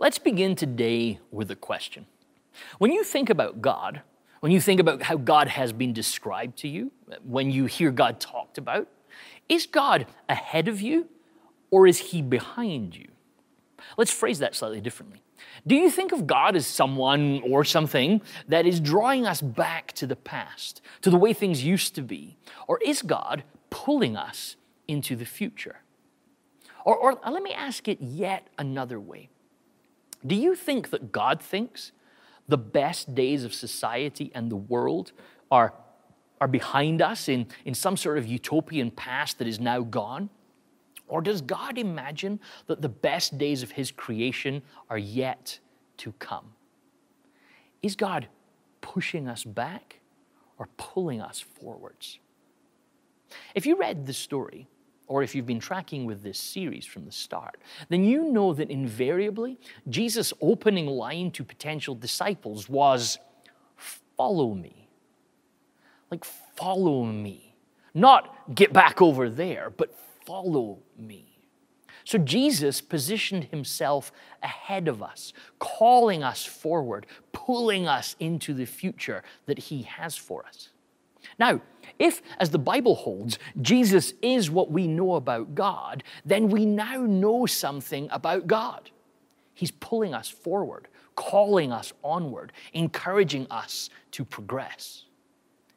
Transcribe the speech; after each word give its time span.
Let's 0.00 0.20
begin 0.20 0.54
today 0.54 1.18
with 1.32 1.50
a 1.50 1.56
question. 1.56 2.06
When 2.78 2.92
you 2.92 3.02
think 3.02 3.30
about 3.30 3.60
God, 3.60 4.02
when 4.38 4.52
you 4.52 4.60
think 4.60 4.78
about 4.78 5.02
how 5.02 5.16
God 5.16 5.48
has 5.48 5.72
been 5.72 5.92
described 5.92 6.56
to 6.58 6.68
you, 6.68 6.92
when 7.24 7.50
you 7.50 7.66
hear 7.66 7.90
God 7.90 8.20
talked 8.20 8.58
about, 8.58 8.86
is 9.48 9.66
God 9.66 10.06
ahead 10.28 10.68
of 10.68 10.80
you 10.80 11.08
or 11.72 11.88
is 11.88 11.98
he 11.98 12.22
behind 12.22 12.94
you? 12.94 13.08
Let's 13.96 14.12
phrase 14.12 14.38
that 14.38 14.54
slightly 14.54 14.80
differently. 14.80 15.20
Do 15.66 15.74
you 15.74 15.90
think 15.90 16.12
of 16.12 16.28
God 16.28 16.54
as 16.54 16.64
someone 16.64 17.42
or 17.44 17.64
something 17.64 18.22
that 18.46 18.66
is 18.66 18.78
drawing 18.78 19.26
us 19.26 19.40
back 19.40 19.90
to 19.94 20.06
the 20.06 20.14
past, 20.14 20.80
to 21.02 21.10
the 21.10 21.16
way 21.16 21.32
things 21.32 21.64
used 21.64 21.96
to 21.96 22.02
be? 22.02 22.36
Or 22.68 22.78
is 22.78 23.02
God 23.02 23.42
pulling 23.68 24.16
us 24.16 24.54
into 24.86 25.16
the 25.16 25.26
future? 25.26 25.80
Or, 26.84 26.96
or 26.96 27.18
let 27.28 27.42
me 27.42 27.52
ask 27.52 27.88
it 27.88 28.00
yet 28.00 28.46
another 28.58 29.00
way. 29.00 29.28
Do 30.26 30.34
you 30.34 30.54
think 30.54 30.90
that 30.90 31.12
God 31.12 31.40
thinks 31.40 31.92
the 32.48 32.58
best 32.58 33.14
days 33.14 33.44
of 33.44 33.54
society 33.54 34.32
and 34.34 34.50
the 34.50 34.56
world 34.56 35.12
are, 35.50 35.74
are 36.40 36.48
behind 36.48 37.02
us 37.02 37.28
in, 37.28 37.46
in 37.64 37.74
some 37.74 37.96
sort 37.96 38.18
of 38.18 38.26
utopian 38.26 38.90
past 38.90 39.38
that 39.38 39.46
is 39.46 39.60
now 39.60 39.82
gone? 39.82 40.30
Or 41.06 41.22
does 41.22 41.40
God 41.40 41.78
imagine 41.78 42.40
that 42.66 42.82
the 42.82 42.88
best 42.88 43.38
days 43.38 43.62
of 43.62 43.72
His 43.72 43.90
creation 43.90 44.62
are 44.90 44.98
yet 44.98 45.58
to 45.98 46.12
come? 46.18 46.52
Is 47.82 47.96
God 47.96 48.28
pushing 48.80 49.28
us 49.28 49.44
back 49.44 50.00
or 50.58 50.68
pulling 50.76 51.20
us 51.20 51.40
forwards? 51.40 52.18
If 53.54 53.66
you 53.66 53.76
read 53.76 54.06
the 54.06 54.12
story, 54.12 54.66
or 55.08 55.22
if 55.22 55.34
you've 55.34 55.46
been 55.46 55.60
tracking 55.60 56.04
with 56.04 56.22
this 56.22 56.38
series 56.38 56.86
from 56.86 57.04
the 57.04 57.12
start, 57.12 57.60
then 57.88 58.04
you 58.04 58.30
know 58.30 58.52
that 58.54 58.70
invariably 58.70 59.58
Jesus' 59.88 60.32
opening 60.40 60.86
line 60.86 61.30
to 61.32 61.42
potential 61.42 61.94
disciples 61.94 62.68
was, 62.68 63.18
Follow 64.16 64.52
me. 64.52 64.88
Like, 66.10 66.24
follow 66.24 67.04
me. 67.04 67.54
Not 67.94 68.54
get 68.54 68.72
back 68.72 69.00
over 69.00 69.30
there, 69.30 69.70
but 69.70 69.94
follow 70.26 70.80
me. 70.98 71.38
So 72.04 72.18
Jesus 72.18 72.80
positioned 72.80 73.44
himself 73.44 74.12
ahead 74.42 74.88
of 74.88 75.02
us, 75.02 75.32
calling 75.58 76.22
us 76.22 76.44
forward, 76.44 77.06
pulling 77.32 77.86
us 77.86 78.16
into 78.18 78.54
the 78.54 78.64
future 78.64 79.22
that 79.46 79.58
he 79.58 79.82
has 79.82 80.16
for 80.16 80.46
us. 80.46 80.70
Now, 81.38 81.60
if, 81.98 82.22
as 82.38 82.50
the 82.50 82.58
Bible 82.58 82.94
holds, 82.94 83.38
Jesus 83.60 84.14
is 84.22 84.50
what 84.50 84.70
we 84.70 84.86
know 84.86 85.14
about 85.14 85.54
God, 85.54 86.04
then 86.24 86.48
we 86.48 86.64
now 86.64 87.00
know 87.00 87.46
something 87.46 88.08
about 88.10 88.46
God. 88.46 88.90
He's 89.54 89.70
pulling 89.72 90.14
us 90.14 90.28
forward, 90.28 90.88
calling 91.16 91.72
us 91.72 91.92
onward, 92.04 92.52
encouraging 92.72 93.46
us 93.50 93.90
to 94.12 94.24
progress. 94.24 95.04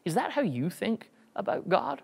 Is 0.06 0.14
that 0.16 0.32
how 0.32 0.42
you 0.42 0.70
think 0.70 1.10
about 1.36 1.68
God? 1.68 2.02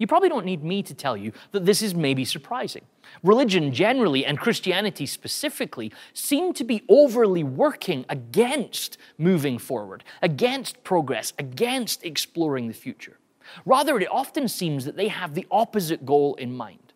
You 0.00 0.06
probably 0.06 0.30
don't 0.30 0.46
need 0.46 0.64
me 0.64 0.82
to 0.82 0.94
tell 0.94 1.14
you 1.14 1.30
that 1.52 1.66
this 1.66 1.82
is 1.82 1.94
maybe 1.94 2.24
surprising. 2.24 2.82
Religion 3.22 3.70
generally, 3.70 4.24
and 4.24 4.38
Christianity 4.38 5.04
specifically, 5.04 5.92
seem 6.14 6.54
to 6.54 6.64
be 6.64 6.82
overly 6.88 7.44
working 7.44 8.06
against 8.08 8.96
moving 9.18 9.58
forward, 9.58 10.02
against 10.22 10.82
progress, 10.84 11.34
against 11.38 12.02
exploring 12.02 12.66
the 12.66 12.74
future. 12.74 13.18
Rather, 13.66 13.98
it 13.98 14.08
often 14.10 14.48
seems 14.48 14.86
that 14.86 14.96
they 14.96 15.08
have 15.08 15.34
the 15.34 15.46
opposite 15.50 16.06
goal 16.06 16.34
in 16.36 16.56
mind. 16.56 16.89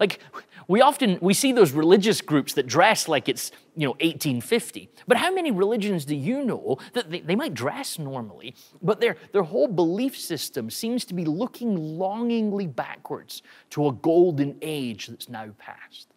Like 0.00 0.20
we 0.68 0.80
often 0.80 1.18
we 1.20 1.34
see 1.34 1.52
those 1.52 1.72
religious 1.72 2.20
groups 2.20 2.54
that 2.54 2.66
dress 2.66 3.08
like 3.08 3.28
it's 3.28 3.52
you 3.76 3.86
know 3.86 3.92
1850. 3.92 4.88
But 5.06 5.16
how 5.16 5.32
many 5.32 5.50
religions 5.50 6.04
do 6.04 6.16
you 6.16 6.44
know 6.44 6.78
that 6.94 7.10
they, 7.10 7.20
they 7.20 7.36
might 7.36 7.54
dress 7.54 7.98
normally, 7.98 8.54
but 8.80 9.00
their 9.00 9.16
their 9.32 9.42
whole 9.42 9.68
belief 9.68 10.18
system 10.18 10.70
seems 10.70 11.04
to 11.06 11.14
be 11.14 11.24
looking 11.24 11.76
longingly 11.76 12.66
backwards 12.66 13.42
to 13.70 13.88
a 13.88 13.92
golden 13.92 14.56
age 14.62 15.06
that's 15.08 15.28
now 15.28 15.48
past. 15.58 16.08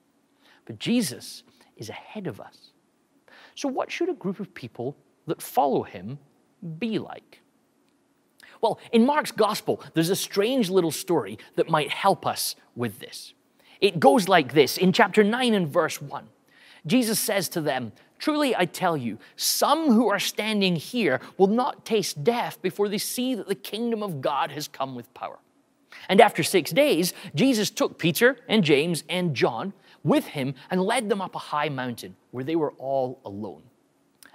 But 0.66 0.80
Jesus 0.80 1.44
is 1.78 1.90
ahead 1.90 2.28
of 2.28 2.40
us. 2.40 2.72
So 3.56 3.70
what 3.70 3.92
should 3.92 4.10
a 4.10 4.14
group 4.14 4.40
of 4.40 4.54
people 4.54 4.98
that 5.28 5.42
follow 5.42 5.84
him 5.84 6.20
be 6.78 7.00
like? 7.00 7.42
Well, 8.62 8.80
in 8.92 9.06
Mark's 9.06 9.32
gospel, 9.32 9.84
there's 9.94 10.10
a 10.10 10.16
strange 10.16 10.72
little 10.72 10.92
story 10.92 11.38
that 11.56 11.70
might 11.70 11.92
help 11.92 12.26
us 12.26 12.56
with 12.76 13.00
this. 13.00 13.35
It 13.86 14.00
goes 14.00 14.28
like 14.28 14.54
this 14.54 14.80
in 14.80 14.94
chapter 14.94 15.24
9 15.24 15.54
and 15.54 15.68
verse 15.68 16.02
1. 16.02 16.28
Jesus 16.88 17.20
says 17.20 17.48
to 17.50 17.62
them, 17.62 17.92
Truly 18.18 18.56
I 18.56 18.66
tell 18.66 18.98
you, 18.98 19.20
some 19.36 19.92
who 19.92 20.08
are 20.08 20.18
standing 20.18 20.76
here 20.76 21.22
will 21.38 21.46
not 21.46 21.86
taste 21.86 22.24
death 22.24 22.60
before 22.64 22.90
they 22.90 22.98
see 22.98 23.36
that 23.36 23.48
the 23.48 23.54
kingdom 23.54 24.02
of 24.02 24.22
God 24.22 24.50
has 24.50 24.68
come 24.68 24.96
with 24.96 25.14
power. 25.14 25.38
And 26.10 26.20
after 26.20 26.42
six 26.42 26.72
days, 26.72 27.14
Jesus 27.36 27.70
took 27.70 28.00
Peter 28.00 28.38
and 28.48 28.64
James 28.64 29.04
and 29.08 29.36
John 29.36 29.72
with 30.04 30.26
him 30.26 30.56
and 30.72 30.82
led 30.82 31.08
them 31.08 31.22
up 31.22 31.36
a 31.36 31.40
high 31.54 31.70
mountain 31.70 32.16
where 32.32 32.44
they 32.44 32.56
were 32.56 32.74
all 32.80 33.20
alone. 33.24 33.62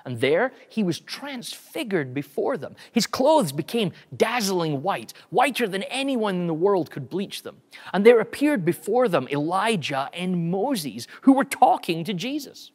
And 0.04 0.20
there 0.20 0.52
he 0.68 0.82
was 0.82 1.00
transfigured 1.00 2.14
before 2.14 2.56
them. 2.56 2.76
His 2.92 3.06
clothes 3.06 3.52
became 3.52 3.92
dazzling 4.16 4.82
white, 4.82 5.12
whiter 5.30 5.68
than 5.68 5.82
anyone 5.84 6.36
in 6.36 6.46
the 6.46 6.54
world 6.54 6.90
could 6.90 7.10
bleach 7.10 7.42
them. 7.42 7.58
And 7.92 8.04
there 8.04 8.20
appeared 8.20 8.64
before 8.64 9.08
them 9.08 9.28
Elijah 9.30 10.08
and 10.12 10.50
Moses, 10.50 11.06
who 11.22 11.32
were 11.32 11.44
talking 11.44 12.04
to 12.04 12.14
Jesus. 12.14 12.70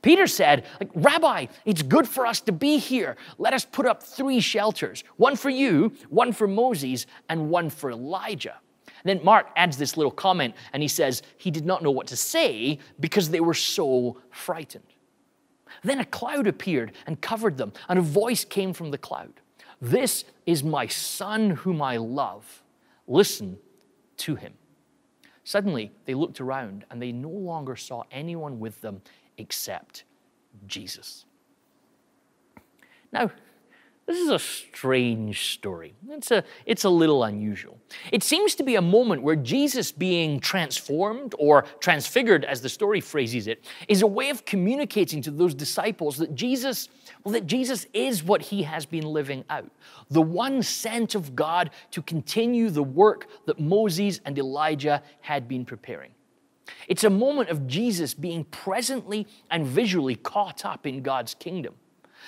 Peter 0.00 0.26
said, 0.26 0.64
Rabbi, 0.94 1.46
it's 1.64 1.82
good 1.82 2.08
for 2.08 2.26
us 2.26 2.40
to 2.42 2.52
be 2.52 2.78
here. 2.78 3.16
Let 3.38 3.52
us 3.52 3.64
put 3.64 3.86
up 3.86 4.02
three 4.02 4.40
shelters 4.40 5.04
one 5.16 5.36
for 5.36 5.50
you, 5.50 5.92
one 6.08 6.32
for 6.32 6.48
Moses, 6.48 7.06
and 7.28 7.50
one 7.50 7.70
for 7.70 7.90
Elijah. 7.90 8.56
And 9.04 9.18
then 9.18 9.24
Mark 9.24 9.48
adds 9.56 9.76
this 9.76 9.96
little 9.96 10.12
comment 10.12 10.54
and 10.72 10.82
he 10.82 10.88
says, 10.88 11.22
he 11.36 11.50
did 11.50 11.66
not 11.66 11.82
know 11.82 11.90
what 11.90 12.06
to 12.08 12.16
say 12.16 12.78
because 13.00 13.30
they 13.30 13.40
were 13.40 13.54
so 13.54 14.18
frightened. 14.30 14.84
Then 15.82 16.00
a 16.00 16.04
cloud 16.04 16.46
appeared 16.46 16.92
and 17.06 17.20
covered 17.20 17.56
them, 17.58 17.72
and 17.88 17.98
a 17.98 18.02
voice 18.02 18.44
came 18.44 18.72
from 18.72 18.90
the 18.90 18.98
cloud 18.98 19.32
This 19.80 20.24
is 20.46 20.62
my 20.62 20.86
son 20.86 21.50
whom 21.50 21.82
I 21.82 21.96
love. 21.96 22.62
Listen 23.06 23.58
to 24.18 24.36
him. 24.36 24.54
Suddenly, 25.44 25.90
they 26.04 26.14
looked 26.14 26.40
around 26.40 26.84
and 26.90 27.02
they 27.02 27.12
no 27.12 27.28
longer 27.28 27.74
saw 27.74 28.04
anyone 28.10 28.60
with 28.60 28.80
them 28.80 29.02
except 29.38 30.04
Jesus. 30.66 31.24
Now, 33.12 33.30
this 34.12 34.20
is 34.20 34.30
a 34.30 34.38
strange 34.38 35.54
story. 35.54 35.94
It's 36.08 36.30
a, 36.30 36.44
it's 36.66 36.84
a 36.84 36.90
little 36.90 37.24
unusual. 37.24 37.78
It 38.12 38.22
seems 38.22 38.54
to 38.56 38.62
be 38.62 38.74
a 38.76 38.82
moment 38.82 39.22
where 39.22 39.36
Jesus 39.36 39.90
being 39.90 40.38
transformed 40.38 41.34
or 41.38 41.64
transfigured, 41.80 42.44
as 42.44 42.60
the 42.60 42.68
story 42.68 43.00
phrases 43.00 43.46
it, 43.46 43.64
is 43.88 44.02
a 44.02 44.06
way 44.06 44.28
of 44.28 44.44
communicating 44.44 45.22
to 45.22 45.30
those 45.30 45.54
disciples 45.54 46.18
that 46.18 46.34
Jesus, 46.34 46.90
well, 47.24 47.32
that 47.32 47.46
Jesus 47.46 47.86
is 47.94 48.22
what 48.22 48.42
he 48.42 48.62
has 48.64 48.84
been 48.84 49.04
living 49.04 49.44
out. 49.48 49.70
The 50.10 50.22
one 50.22 50.62
sent 50.62 51.14
of 51.14 51.34
God 51.34 51.70
to 51.92 52.02
continue 52.02 52.68
the 52.68 52.82
work 52.82 53.28
that 53.46 53.58
Moses 53.58 54.20
and 54.26 54.38
Elijah 54.38 55.02
had 55.22 55.48
been 55.48 55.64
preparing. 55.64 56.10
It's 56.86 57.04
a 57.04 57.10
moment 57.10 57.48
of 57.48 57.66
Jesus 57.66 58.12
being 58.12 58.44
presently 58.44 59.26
and 59.50 59.66
visually 59.66 60.16
caught 60.16 60.66
up 60.66 60.86
in 60.86 61.02
God's 61.02 61.34
kingdom. 61.34 61.74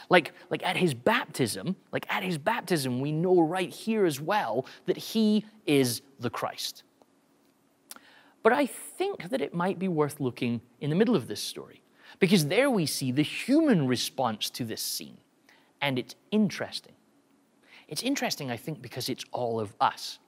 Like, 0.09 0.33
like 0.51 0.65
at 0.65 0.77
his 0.77 0.95
baptism, 0.95 1.77
like 1.93 2.07
at 2.09 2.23
his 2.23 2.39
baptism, 2.39 3.01
we 3.01 3.13
know 3.13 3.41
right 3.41 3.71
here 3.71 4.05
as 4.05 4.21
well 4.21 4.67
that 4.87 4.97
he 4.97 5.45
is 5.67 6.03
the 6.21 6.31
Christ. 6.31 6.83
But 8.43 8.53
I 8.53 8.67
think 8.67 9.31
that 9.31 9.41
it 9.41 9.55
might 9.55 9.79
be 9.79 9.89
worth 9.89 10.21
looking 10.21 10.61
in 10.81 10.91
the 10.91 10.97
middle 10.97 11.17
of 11.17 11.29
this 11.29 11.41
story, 11.41 11.83
because 12.19 12.47
there 12.47 12.71
we 12.71 12.87
see 12.87 13.11
the 13.11 13.23
human 13.23 13.87
response 13.89 14.51
to 14.51 14.65
this 14.65 14.83
scene. 14.83 15.19
And 15.81 15.99
it's 15.99 16.15
interesting. 16.31 16.95
It's 17.89 18.03
interesting, 18.03 18.51
I 18.51 18.57
think, 18.57 18.81
because 18.81 19.09
it's 19.09 19.25
all 19.33 19.61
of 19.61 19.75
us. 19.81 20.19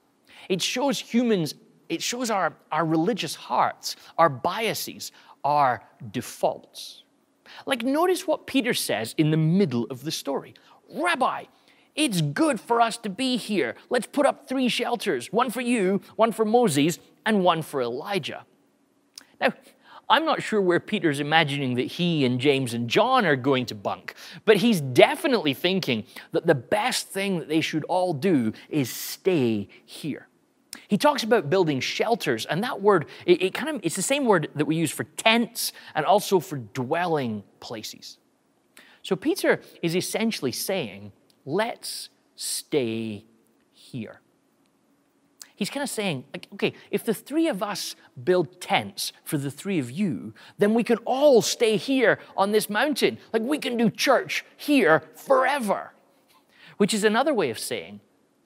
It 0.49 0.61
shows 0.61 0.99
humans, 0.99 1.55
it 1.89 2.01
shows 2.01 2.29
our, 2.29 2.55
our 2.71 2.85
religious 2.85 3.35
hearts, 3.35 3.95
our 4.17 4.29
biases, 4.29 5.11
our 5.43 5.83
defaults. 6.11 7.03
Like, 7.65 7.83
notice 7.83 8.27
what 8.27 8.47
Peter 8.47 8.73
says 8.73 9.13
in 9.17 9.31
the 9.31 9.37
middle 9.37 9.85
of 9.85 10.03
the 10.03 10.11
story 10.11 10.53
Rabbi, 10.89 11.45
it's 11.95 12.21
good 12.21 12.61
for 12.61 12.79
us 12.79 12.97
to 12.97 13.09
be 13.09 13.37
here. 13.37 13.75
Let's 13.89 14.07
put 14.07 14.25
up 14.25 14.47
three 14.47 14.69
shelters 14.69 15.33
one 15.33 15.49
for 15.49 15.61
you, 15.61 16.01
one 16.15 16.31
for 16.31 16.45
Moses, 16.45 16.99
and 17.25 17.43
one 17.43 17.61
for 17.61 17.81
Elijah. 17.81 18.45
Now, 19.41 19.53
I'm 20.09 20.23
not 20.23 20.41
sure 20.41 20.61
where 20.61 20.79
Peter's 20.79 21.19
imagining 21.19 21.75
that 21.75 21.87
he 21.87 22.23
and 22.23 22.39
James 22.39 22.73
and 22.73 22.89
John 22.89 23.25
are 23.25 23.35
going 23.35 23.65
to 23.65 23.75
bunk, 23.75 24.13
but 24.45 24.57
he's 24.57 24.79
definitely 24.79 25.53
thinking 25.53 26.05
that 26.31 26.47
the 26.47 26.55
best 26.55 27.09
thing 27.09 27.39
that 27.39 27.49
they 27.49 27.59
should 27.59 27.83
all 27.85 28.13
do 28.13 28.53
is 28.69 28.89
stay 28.89 29.67
here. 29.85 30.27
He 30.87 30.97
talks 30.97 31.23
about 31.23 31.49
building 31.49 31.79
shelters, 31.79 32.45
and 32.45 32.63
that 32.63 32.81
word, 32.81 33.07
it, 33.25 33.41
it, 33.41 33.53
kind 33.53 33.75
of, 33.75 33.81
it's 33.83 33.95
the 33.95 34.01
same 34.01 34.25
word 34.25 34.49
that 34.55 34.65
we 34.65 34.75
use 34.75 34.91
for 34.91 35.03
tents 35.03 35.73
and 35.95 36.05
also 36.05 36.39
for 36.39 36.57
dwelling 36.57 37.43
places. 37.59 38.17
So 39.01 39.15
Peter 39.15 39.61
is 39.81 39.95
essentially 39.95 40.51
saying, 40.51 41.11
let's 41.45 42.09
stay 42.35 43.25
here. 43.73 44.21
He's 45.57 45.71
kind 45.71 45.83
of 45.83 45.89
saying, 45.89 46.23
like, 46.33 46.47
okay, 46.53 46.73
if 46.91 47.03
the 47.03 47.15
three 47.15 47.47
of 47.47 47.63
us 47.63 47.95
build 48.23 48.61
tents 48.61 49.11
for 49.23 49.39
the 49.39 49.49
three 49.49 49.79
of 49.79 49.89
you, 49.89 50.35
then 50.59 50.75
we 50.75 50.83
can 50.83 50.97
all 50.99 51.41
stay 51.41 51.77
here 51.77 52.19
on 52.37 52.51
this 52.51 52.69
mountain. 52.69 53.17
Like 53.33 53.41
we 53.41 53.57
can 53.57 53.75
do 53.75 53.89
church 53.89 54.45
here 54.55 55.03
forever. 55.15 55.93
Which 56.77 56.93
is 56.93 57.03
another 57.03 57.33
way 57.33 57.49
of 57.49 57.57
saying, 57.57 58.01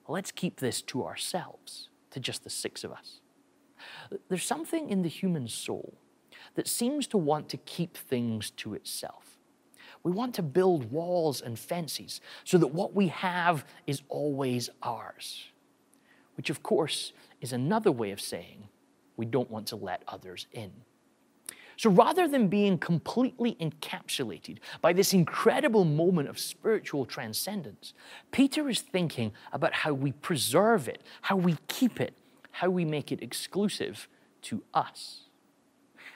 let's 0.08 0.32
keep 0.32 0.60
this 0.60 0.80
to 0.82 1.04
ourselves, 1.04 1.90
to 2.12 2.20
just 2.20 2.44
the 2.44 2.50
six 2.50 2.84
of 2.84 2.92
us. 2.92 3.20
There's 4.28 4.44
something 4.44 4.88
in 4.88 5.02
the 5.02 5.08
human 5.08 5.48
soul 5.48 5.94
that 6.54 6.68
seems 6.68 7.06
to 7.08 7.18
want 7.18 7.48
to 7.50 7.56
keep 7.56 7.96
things 7.96 8.50
to 8.50 8.74
itself. 8.74 9.38
We 10.02 10.12
want 10.12 10.34
to 10.36 10.42
build 10.42 10.90
walls 10.90 11.40
and 11.40 11.58
fences 11.58 12.20
so 12.44 12.58
that 12.58 12.68
what 12.68 12.94
we 12.94 13.08
have 13.08 13.64
is 13.86 14.02
always 14.08 14.68
ours 14.82 15.52
which 16.36 16.50
of 16.50 16.62
course 16.62 17.12
is 17.40 17.52
another 17.52 17.92
way 17.92 18.10
of 18.10 18.20
saying 18.20 18.68
we 19.16 19.26
don't 19.26 19.50
want 19.50 19.66
to 19.68 19.76
let 19.76 20.02
others 20.08 20.46
in. 20.52 20.72
So 21.82 21.90
rather 21.90 22.28
than 22.28 22.46
being 22.46 22.78
completely 22.78 23.56
encapsulated 23.56 24.58
by 24.80 24.92
this 24.92 25.12
incredible 25.12 25.84
moment 25.84 26.28
of 26.28 26.38
spiritual 26.38 27.04
transcendence, 27.04 27.92
Peter 28.30 28.68
is 28.68 28.82
thinking 28.82 29.32
about 29.52 29.72
how 29.72 29.92
we 29.92 30.12
preserve 30.12 30.86
it, 30.86 31.02
how 31.22 31.34
we 31.34 31.56
keep 31.66 32.00
it, 32.00 32.14
how 32.52 32.70
we 32.70 32.84
make 32.84 33.10
it 33.10 33.20
exclusive 33.20 34.06
to 34.42 34.62
us. 34.72 35.22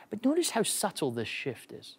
But 0.08 0.24
notice 0.24 0.50
how 0.50 0.62
subtle 0.62 1.10
this 1.10 1.26
shift 1.26 1.72
is. 1.72 1.96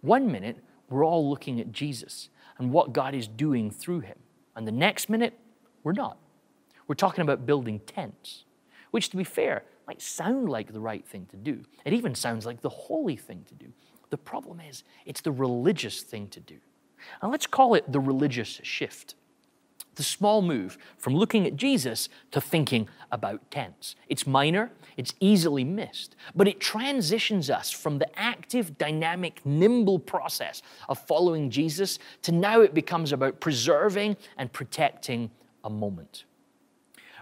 One 0.00 0.30
minute, 0.30 0.62
we're 0.88 1.04
all 1.04 1.28
looking 1.28 1.58
at 1.58 1.72
Jesus 1.72 2.28
and 2.56 2.70
what 2.70 2.92
God 2.92 3.16
is 3.16 3.26
doing 3.26 3.68
through 3.68 4.00
him, 4.00 4.18
and 4.54 4.64
the 4.64 4.70
next 4.70 5.08
minute, 5.08 5.36
we're 5.82 5.90
not. 5.90 6.18
We're 6.86 6.94
talking 6.94 7.22
about 7.22 7.46
building 7.46 7.80
tents, 7.80 8.44
which, 8.92 9.08
to 9.08 9.16
be 9.16 9.24
fair, 9.24 9.64
might 9.86 10.02
sound 10.02 10.48
like 10.48 10.72
the 10.72 10.80
right 10.80 11.06
thing 11.06 11.26
to 11.26 11.36
do. 11.36 11.62
It 11.84 11.92
even 11.92 12.14
sounds 12.14 12.44
like 12.46 12.60
the 12.60 12.68
holy 12.68 13.16
thing 13.16 13.44
to 13.48 13.54
do. 13.54 13.72
The 14.10 14.18
problem 14.18 14.60
is, 14.60 14.84
it's 15.04 15.20
the 15.20 15.32
religious 15.32 16.02
thing 16.02 16.28
to 16.28 16.40
do. 16.40 16.56
And 17.22 17.30
let's 17.30 17.46
call 17.46 17.74
it 17.74 17.90
the 17.90 18.00
religious 18.00 18.60
shift. 18.62 19.14
The 19.96 20.02
small 20.02 20.42
move 20.42 20.76
from 20.98 21.14
looking 21.14 21.46
at 21.46 21.56
Jesus 21.56 22.08
to 22.30 22.40
thinking 22.40 22.88
about 23.10 23.50
tents. 23.50 23.96
It's 24.08 24.26
minor, 24.26 24.70
it's 24.96 25.14
easily 25.20 25.64
missed, 25.64 26.16
but 26.34 26.46
it 26.46 26.60
transitions 26.60 27.48
us 27.48 27.70
from 27.70 27.98
the 27.98 28.18
active, 28.18 28.76
dynamic, 28.76 29.40
nimble 29.44 29.98
process 29.98 30.62
of 30.88 30.98
following 30.98 31.50
Jesus 31.50 31.98
to 32.22 32.32
now 32.32 32.60
it 32.60 32.74
becomes 32.74 33.12
about 33.12 33.40
preserving 33.40 34.16
and 34.36 34.52
protecting 34.52 35.30
a 35.64 35.70
moment. 35.70 36.24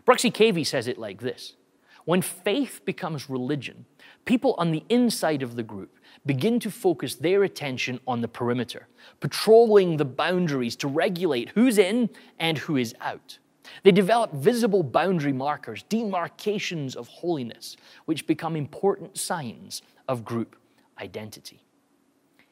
Bruxy 0.07 0.33
Cavey 0.33 0.67
says 0.67 0.89
it 0.89 0.99
like 0.99 1.21
this 1.21 1.55
When 2.05 2.21
faith 2.21 2.83
becomes 2.85 3.31
religion, 3.31 3.87
people 4.25 4.55
on 4.59 4.73
the 4.73 4.85
inside 4.89 5.43
of 5.43 5.57
the 5.57 5.63
group 5.63 5.99
begin 6.27 6.61
to 6.61 6.71
focus 6.71 7.15
their 7.15 7.43
attention 7.45 8.01
on 8.07 8.21
the 8.21 8.29
perimeter, 8.29 8.89
patrolling 9.21 9.97
the 9.97 10.05
boundaries 10.05 10.77
to 10.77 10.89
regulate 10.89 11.51
who's 11.51 11.79
in 11.79 12.11
and 12.39 12.59
who 12.59 12.77
is 12.77 12.95
out. 13.01 13.39
They 13.83 13.93
develop 13.93 14.33
visible 14.33 14.83
boundary 14.83 15.33
markers, 15.33 15.83
demarcations 15.85 16.95
of 16.95 17.09
holiness, 17.09 17.77
which 18.05 18.27
become 18.27 18.57
important 18.57 19.19
signs 19.19 19.83
of 20.07 20.25
group 20.25 20.57
identity. 21.01 21.63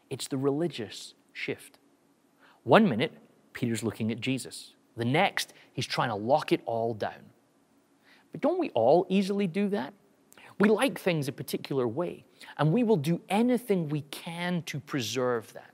It's 0.09 0.29
the 0.29 0.39
religious 0.39 1.15
shift. 1.33 1.79
One 2.65 2.89
minute, 2.89 3.13
Peter's 3.53 3.83
looking 3.83 4.11
at 4.11 4.21
Jesus. 4.21 4.73
The 4.97 5.05
next, 5.05 5.53
he's 5.73 5.87
trying 5.87 6.09
to 6.09 6.15
lock 6.15 6.53
it 6.53 6.61
all 6.65 6.95
down. 6.95 7.32
But 8.33 8.41
don't 8.41 8.59
we 8.59 8.71
all 8.71 9.07
easily 9.09 9.47
do 9.47 9.69
that? 9.69 9.95
We 10.59 10.69
like 10.69 10.99
things 10.99 11.29
a 11.29 11.33
particular 11.33 11.87
way, 11.87 12.25
and 12.59 12.73
we 12.73 12.83
will 12.83 12.97
do 12.97 13.21
anything 13.29 13.89
we 13.89 14.03
can 14.03 14.63
to 14.65 14.81
preserve 14.81 15.53
that. 15.55 15.71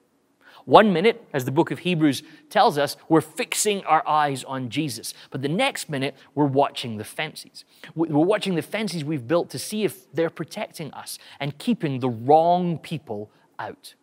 One 0.65 0.93
minute, 0.93 1.27
as 1.33 1.45
the 1.45 1.51
book 1.51 1.71
of 1.71 1.79
Hebrews 1.79 2.23
tells 2.51 2.77
us, 2.77 2.97
we're 3.09 3.23
fixing 3.23 3.85
our 3.85 4.07
eyes 4.07 4.45
on 4.45 4.69
Jesus. 4.69 5.15
But 5.31 5.41
the 5.41 5.49
next 5.49 5.89
minute, 5.89 6.15
we're 6.35 6.45
watching 6.45 6.99
the 6.99 7.05
fences. 7.05 7.65
We're 7.95 8.19
watching 8.19 8.55
the 8.55 8.63
fences 8.63 9.03
we've 9.05 9.27
built 9.27 9.49
to 9.51 9.59
see 9.59 9.85
if 9.85 10.13
they're 10.13 10.29
protecting 10.29 10.93
us 10.93 11.19
and 11.41 11.57
keeping 11.57 12.01
the 12.01 12.11
wrong 12.11 12.77
people 12.79 13.31
out. 13.59 13.95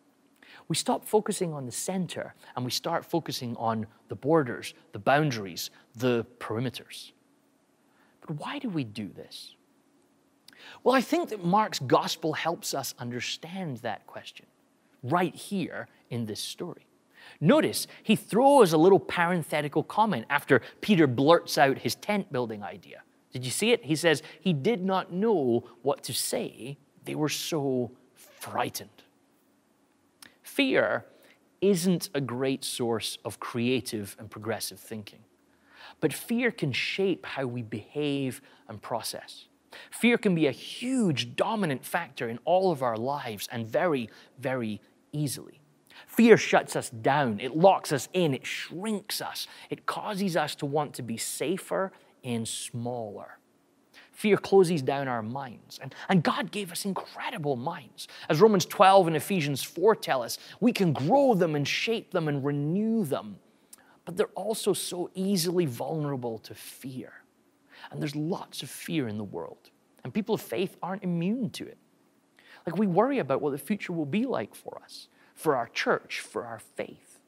We 0.66 0.74
stop 0.74 1.04
focusing 1.04 1.52
on 1.52 1.66
the 1.66 1.72
center 1.72 2.34
and 2.56 2.64
we 2.64 2.72
start 2.72 3.04
focusing 3.04 3.54
on 3.56 3.86
the 4.08 4.16
borders, 4.16 4.74
the 4.92 4.98
boundaries, 4.98 5.70
the 5.94 6.26
perimeters. 6.40 7.12
But 8.26 8.38
why 8.40 8.58
do 8.58 8.68
we 8.68 8.84
do 8.84 9.08
this? 9.08 9.54
Well, 10.82 10.94
I 10.94 11.00
think 11.00 11.28
that 11.30 11.44
Mark's 11.44 11.78
gospel 11.78 12.32
helps 12.32 12.74
us 12.74 12.94
understand 12.98 13.78
that 13.78 14.06
question 14.06 14.46
right 15.02 15.34
here 15.34 15.88
in 16.10 16.26
this 16.26 16.40
story. 16.40 16.86
Notice 17.40 17.86
he 18.02 18.16
throws 18.16 18.72
a 18.72 18.78
little 18.78 19.00
parenthetical 19.00 19.82
comment 19.82 20.26
after 20.30 20.62
Peter 20.80 21.06
blurts 21.06 21.58
out 21.58 21.78
his 21.78 21.94
tent 21.94 22.32
building 22.32 22.62
idea. 22.62 23.02
Did 23.32 23.44
you 23.44 23.50
see 23.50 23.72
it? 23.72 23.84
He 23.84 23.96
says 23.96 24.22
he 24.40 24.52
did 24.52 24.84
not 24.84 25.12
know 25.12 25.64
what 25.82 26.02
to 26.04 26.14
say, 26.14 26.78
they 27.04 27.14
were 27.14 27.28
so 27.28 27.92
frightened. 28.14 29.02
Fear 30.42 31.04
isn't 31.60 32.10
a 32.14 32.20
great 32.20 32.64
source 32.64 33.18
of 33.24 33.40
creative 33.40 34.16
and 34.18 34.30
progressive 34.30 34.78
thinking. 34.78 35.20
But 36.00 36.12
fear 36.12 36.50
can 36.50 36.72
shape 36.72 37.26
how 37.26 37.46
we 37.46 37.62
behave 37.62 38.40
and 38.68 38.80
process. 38.80 39.46
Fear 39.90 40.18
can 40.18 40.34
be 40.34 40.46
a 40.46 40.52
huge 40.52 41.36
dominant 41.36 41.84
factor 41.84 42.28
in 42.28 42.38
all 42.44 42.70
of 42.70 42.82
our 42.82 42.96
lives 42.96 43.48
and 43.50 43.66
very, 43.66 44.08
very 44.38 44.80
easily. 45.12 45.60
Fear 46.06 46.36
shuts 46.36 46.76
us 46.76 46.90
down, 46.90 47.40
it 47.40 47.56
locks 47.56 47.90
us 47.92 48.08
in, 48.12 48.34
it 48.34 48.46
shrinks 48.46 49.20
us, 49.20 49.46
it 49.70 49.86
causes 49.86 50.36
us 50.36 50.54
to 50.56 50.66
want 50.66 50.94
to 50.94 51.02
be 51.02 51.16
safer 51.16 51.92
and 52.22 52.46
smaller. 52.46 53.38
Fear 54.12 54.38
closes 54.38 54.80
down 54.80 55.08
our 55.08 55.22
minds. 55.22 55.78
And, 55.82 55.94
and 56.08 56.22
God 56.22 56.50
gave 56.50 56.72
us 56.72 56.86
incredible 56.86 57.54
minds. 57.56 58.08
As 58.30 58.40
Romans 58.40 58.64
12 58.64 59.08
and 59.08 59.16
Ephesians 59.16 59.62
4 59.62 59.94
tell 59.96 60.22
us, 60.22 60.38
we 60.58 60.72
can 60.72 60.94
grow 60.94 61.34
them 61.34 61.54
and 61.54 61.68
shape 61.68 62.12
them 62.12 62.26
and 62.26 62.42
renew 62.42 63.04
them 63.04 63.36
but 64.06 64.16
they're 64.16 64.26
also 64.28 64.72
so 64.72 65.10
easily 65.14 65.66
vulnerable 65.66 66.38
to 66.38 66.54
fear. 66.54 67.12
And 67.90 68.00
there's 68.00 68.16
lots 68.16 68.62
of 68.62 68.70
fear 68.70 69.08
in 69.08 69.18
the 69.18 69.24
world, 69.24 69.70
and 70.02 70.14
people 70.14 70.34
of 70.34 70.40
faith 70.40 70.76
aren't 70.82 71.04
immune 71.04 71.50
to 71.50 71.66
it. 71.66 71.76
Like 72.66 72.78
we 72.78 72.86
worry 72.86 73.18
about 73.18 73.42
what 73.42 73.50
the 73.50 73.58
future 73.58 73.92
will 73.92 74.06
be 74.06 74.24
like 74.24 74.54
for 74.54 74.80
us, 74.82 75.08
for 75.34 75.54
our 75.54 75.68
church, 75.68 76.20
for 76.20 76.46
our 76.46 76.58
faith. 76.58 77.20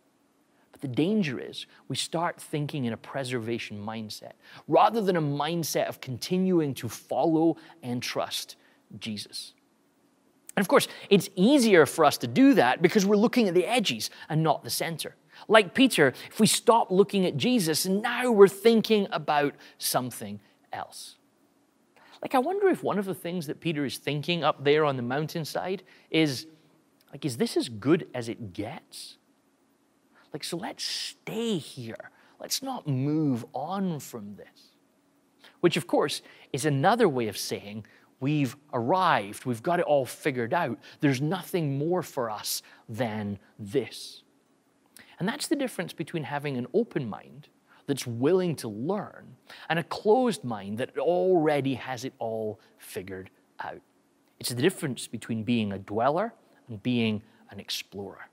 But 0.73 0.80
the 0.80 0.88
danger 0.88 1.38
is 1.38 1.66
we 1.88 1.97
start 1.97 2.40
thinking 2.40 2.85
in 2.85 2.92
a 2.92 2.97
preservation 2.97 3.85
mindset 3.85 4.32
rather 4.66 5.00
than 5.00 5.16
a 5.16 5.23
mindset 5.23 5.88
of 5.88 6.00
continuing 6.00 6.75
to 6.75 6.88
follow 6.88 7.56
and 7.82 8.02
trust 8.02 8.56
Jesus. 8.99 9.52
And 10.56 10.64
of 10.64 10.68
course, 10.68 10.88
it's 11.08 11.28
easier 11.37 11.87
for 11.87 12.04
us 12.04 12.18
to 12.18 12.26
do 12.26 12.54
that 12.54 12.82
because 12.82 13.06
we're 13.06 13.16
looking 13.16 13.47
at 13.47 13.54
the 13.54 13.64
edges 13.64 14.11
and 14.28 14.42
not 14.42 14.64
the 14.64 14.70
center. 14.70 15.14
Like 15.47 15.75
Peter, 15.75 16.12
if 16.30 16.40
we 16.40 16.47
stop 16.47 16.90
looking 16.90 17.25
at 17.25 17.37
Jesus 17.37 17.87
now 17.87 18.30
we're 18.30 18.49
thinking 18.49 19.07
about 19.12 19.54
something 19.78 20.40
else. 20.73 21.16
Like, 22.21 22.35
I 22.35 22.38
wonder 22.38 22.68
if 22.68 22.83
one 22.83 22.99
of 22.99 23.04
the 23.04 23.14
things 23.14 23.47
that 23.47 23.61
Peter 23.61 23.85
is 23.85 23.99
thinking 23.99 24.42
up 24.42 24.64
there 24.64 24.85
on 24.85 24.97
the 24.97 25.02
mountainside 25.02 25.83
is, 26.11 26.47
like, 27.12 27.25
is 27.25 27.37
this 27.37 27.57
as 27.57 27.68
good 27.68 28.09
as 28.14 28.28
it 28.28 28.52
gets? 28.52 29.18
Like, 30.33 30.45
so 30.45 30.57
let's 30.57 30.85
stay 30.85 31.59
here. 31.59 32.11
Let's 32.40 32.62
not 32.62 32.87
move 32.87 33.45
on 33.52 34.00
from 34.00 34.37
this. 34.37 34.73
Which, 35.61 35.76
of 35.76 35.87
course, 35.87 36.23
is 36.52 36.64
another 36.64 37.09
way 37.09 37.28
of 37.28 37.37
saying 37.37 37.87
we've 38.21 38.57
arrived, 38.73 39.45
we've 39.45 39.62
got 39.62 39.80
it 39.80 39.87
all 39.87 40.04
figured 40.04 40.52
out. 40.52 40.78
There's 41.00 41.21
nothing 41.21 41.78
more 41.78 42.02
for 42.02 42.30
us 42.30 42.62
than 42.88 43.38
this. 43.59 44.23
And 45.18 45.28
that's 45.28 45.48
the 45.48 45.56
difference 45.56 45.92
between 45.92 46.25
having 46.25 46.56
an 46.56 46.66
open 46.72 47.08
mind 47.08 47.48
that's 47.87 48.06
willing 48.06 48.54
to 48.56 48.68
learn 48.68 49.37
and 49.68 49.78
a 49.78 49.82
closed 49.84 50.44
mind 50.44 50.78
that 50.78 50.96
already 50.98 51.75
has 51.75 52.04
it 52.04 52.12
all 52.18 52.60
figured 52.78 53.30
out. 53.60 53.80
It's 54.38 54.50
the 54.50 54.62
difference 54.62 55.08
between 55.08 55.42
being 55.42 55.72
a 55.72 55.78
dweller 55.78 56.34
and 56.68 56.82
being 56.82 57.22
an 57.50 57.58
explorer. 57.58 58.28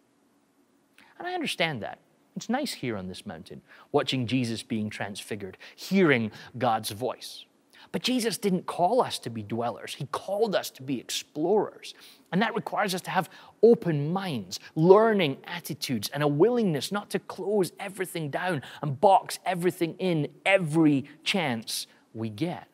And 1.18 1.27
I 1.27 1.34
understand 1.34 1.82
that. 1.82 2.00
It's 2.36 2.50
nice 2.50 2.74
here 2.74 2.98
on 2.98 3.08
this 3.08 3.25
mountain, 3.25 3.62
watching 3.94 4.27
Jesus 4.27 4.62
being 4.62 4.89
transfigured, 4.89 5.58
hearing 5.75 6.32
God's 6.58 6.92
voice. 6.92 7.46
But 7.92 8.01
Jesus 8.01 8.38
didn't 8.38 8.65
call 8.65 9.01
us 9.01 9.20
to 9.20 9.30
be 9.30 9.44
dwellers, 9.44 9.96
He 9.96 10.08
called 10.12 10.56
us 10.56 10.70
to 10.72 10.84
be 10.84 11.00
explorers. 11.00 11.94
And 12.32 12.42
that 12.42 12.56
requires 12.56 12.94
us 12.94 13.01
to 13.01 13.12
have 13.12 13.30
open 13.63 14.12
minds, 14.12 14.60
learning 14.75 15.38
attitudes, 15.46 16.10
and 16.10 16.22
a 16.22 16.27
willingness 16.27 16.92
not 16.92 17.10
to 17.12 17.20
close 17.20 17.72
everything 17.80 18.30
down 18.30 18.62
and 18.82 19.00
box 19.00 19.39
everything 19.46 19.96
in 20.00 20.27
every 20.46 21.06
chance 21.24 21.88
we 22.13 22.30
get. 22.30 22.68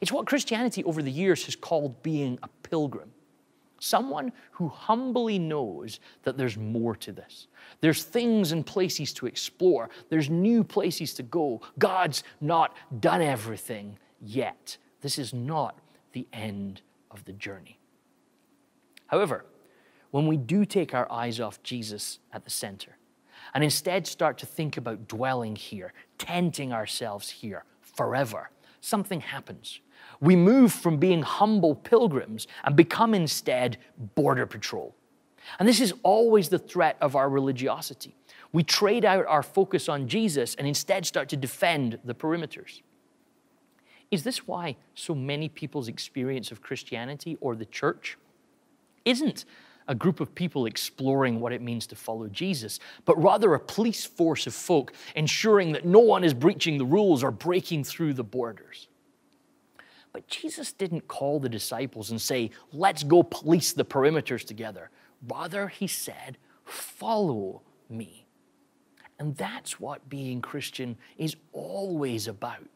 It's 0.00 0.12
what 0.12 0.26
Christianity 0.26 0.84
over 0.84 1.02
the 1.02 1.10
years 1.10 1.44
has 1.46 1.56
called 1.56 2.02
being 2.02 2.38
a 2.42 2.48
pilgrim. 2.62 3.12
Someone 3.84 4.30
who 4.52 4.68
humbly 4.68 5.40
knows 5.40 5.98
that 6.22 6.38
there's 6.38 6.56
more 6.56 6.94
to 6.94 7.10
this. 7.10 7.48
There's 7.80 8.04
things 8.04 8.52
and 8.52 8.64
places 8.64 9.12
to 9.14 9.26
explore. 9.26 9.90
There's 10.08 10.30
new 10.30 10.62
places 10.62 11.14
to 11.14 11.24
go. 11.24 11.60
God's 11.80 12.22
not 12.40 12.76
done 13.00 13.20
everything 13.20 13.98
yet. 14.20 14.76
This 15.00 15.18
is 15.18 15.34
not 15.34 15.80
the 16.12 16.28
end 16.32 16.80
of 17.10 17.24
the 17.24 17.32
journey. 17.32 17.80
However, 19.08 19.46
when 20.12 20.28
we 20.28 20.36
do 20.36 20.64
take 20.64 20.94
our 20.94 21.10
eyes 21.10 21.40
off 21.40 21.60
Jesus 21.64 22.20
at 22.32 22.44
the 22.44 22.50
center 22.50 22.96
and 23.52 23.64
instead 23.64 24.06
start 24.06 24.38
to 24.38 24.46
think 24.46 24.76
about 24.76 25.08
dwelling 25.08 25.56
here, 25.56 25.92
tenting 26.18 26.72
ourselves 26.72 27.28
here 27.30 27.64
forever, 27.80 28.50
something 28.82 29.20
happens. 29.20 29.80
We 30.20 30.36
move 30.36 30.72
from 30.72 30.98
being 30.98 31.22
humble 31.22 31.74
pilgrims 31.74 32.46
and 32.64 32.76
become 32.76 33.14
instead 33.14 33.78
border 34.14 34.44
patrol. 34.44 34.94
And 35.58 35.68
this 35.68 35.80
is 35.80 35.94
always 36.02 36.48
the 36.48 36.58
threat 36.58 36.96
of 37.00 37.16
our 37.16 37.28
religiosity. 37.28 38.14
We 38.52 38.62
trade 38.62 39.04
out 39.04 39.24
our 39.26 39.42
focus 39.42 39.88
on 39.88 40.08
Jesus 40.08 40.54
and 40.56 40.66
instead 40.66 41.06
start 41.06 41.28
to 41.30 41.36
defend 41.36 41.98
the 42.04 42.14
perimeters. 42.14 42.82
Is 44.10 44.24
this 44.24 44.46
why 44.46 44.76
so 44.94 45.14
many 45.14 45.48
people's 45.48 45.88
experience 45.88 46.52
of 46.52 46.60
Christianity 46.60 47.38
or 47.40 47.56
the 47.56 47.64
church 47.64 48.18
isn't 49.04 49.44
a 49.88 49.94
group 49.94 50.20
of 50.20 50.34
people 50.34 50.66
exploring 50.66 51.40
what 51.40 51.52
it 51.52 51.62
means 51.62 51.86
to 51.88 51.96
follow 51.96 52.28
Jesus, 52.28 52.80
but 53.04 53.20
rather 53.22 53.54
a 53.54 53.60
police 53.60 54.04
force 54.04 54.46
of 54.46 54.54
folk 54.54 54.92
ensuring 55.16 55.72
that 55.72 55.84
no 55.84 55.98
one 55.98 56.24
is 56.24 56.34
breaching 56.34 56.78
the 56.78 56.84
rules 56.84 57.22
or 57.22 57.30
breaking 57.30 57.84
through 57.84 58.14
the 58.14 58.24
borders. 58.24 58.88
But 60.12 60.28
Jesus 60.28 60.72
didn't 60.72 61.08
call 61.08 61.40
the 61.40 61.48
disciples 61.48 62.10
and 62.10 62.20
say, 62.20 62.50
let's 62.72 63.02
go 63.02 63.22
police 63.22 63.72
the 63.72 63.84
perimeters 63.84 64.44
together. 64.44 64.90
Rather, 65.26 65.68
he 65.68 65.86
said, 65.86 66.36
follow 66.64 67.62
me. 67.88 68.26
And 69.18 69.36
that's 69.36 69.78
what 69.80 70.08
being 70.08 70.40
Christian 70.40 70.96
is 71.16 71.36
always 71.52 72.28
about. 72.28 72.68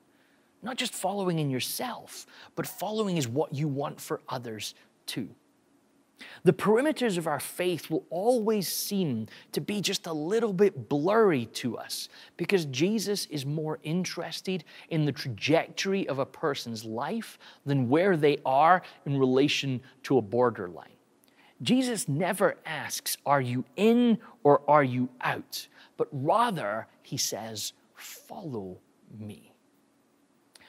Not 0.62 0.76
just 0.76 0.94
following 0.94 1.38
in 1.38 1.50
yourself, 1.50 2.26
but 2.54 2.66
following 2.66 3.16
is 3.16 3.28
what 3.28 3.54
you 3.54 3.68
want 3.68 4.00
for 4.00 4.20
others 4.28 4.74
too. 5.06 5.28
The 6.44 6.52
perimeters 6.52 7.18
of 7.18 7.26
our 7.26 7.40
faith 7.40 7.90
will 7.90 8.06
always 8.08 8.68
seem 8.68 9.26
to 9.52 9.60
be 9.60 9.80
just 9.80 10.06
a 10.06 10.12
little 10.12 10.52
bit 10.52 10.88
blurry 10.88 11.46
to 11.46 11.76
us 11.76 12.08
because 12.36 12.64
Jesus 12.66 13.26
is 13.26 13.44
more 13.44 13.78
interested 13.82 14.64
in 14.88 15.04
the 15.04 15.12
trajectory 15.12 16.08
of 16.08 16.18
a 16.18 16.26
person's 16.26 16.84
life 16.84 17.38
than 17.66 17.88
where 17.88 18.16
they 18.16 18.38
are 18.46 18.82
in 19.04 19.18
relation 19.18 19.80
to 20.04 20.18
a 20.18 20.22
borderline. 20.22 20.88
Jesus 21.62 22.08
never 22.08 22.56
asks, 22.64 23.16
Are 23.26 23.40
you 23.40 23.64
in 23.76 24.18
or 24.42 24.62
are 24.68 24.84
you 24.84 25.08
out? 25.20 25.66
But 25.96 26.08
rather, 26.12 26.86
he 27.02 27.16
says, 27.16 27.72
Follow 27.94 28.78
me. 29.18 29.52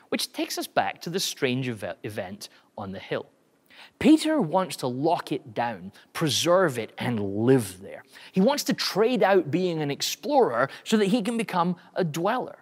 Which 0.10 0.32
takes 0.32 0.58
us 0.58 0.68
back 0.68 1.02
to 1.02 1.10
the 1.10 1.20
strange 1.20 1.68
event 1.70 2.50
on 2.78 2.92
the 2.94 3.00
hill. 3.00 3.28
Peter 4.00 4.40
wants 4.40 4.76
to 4.78 4.88
lock 4.88 5.32
it 5.32 5.54
down, 5.54 5.92
preserve 6.14 6.78
it, 6.78 6.94
and 6.98 7.20
live 7.20 7.82
there. 7.82 8.04
He 8.32 8.42
wants 8.42 8.64
to 8.66 8.74
trade 8.74 9.24
out 9.24 9.52
being 9.52 9.82
an 9.82 9.92
explorer 9.92 10.70
so 10.84 10.98
that 10.98 11.08
he 11.08 11.22
can 11.22 11.38
become 11.38 11.76
a 11.96 12.04
dweller. 12.04 12.60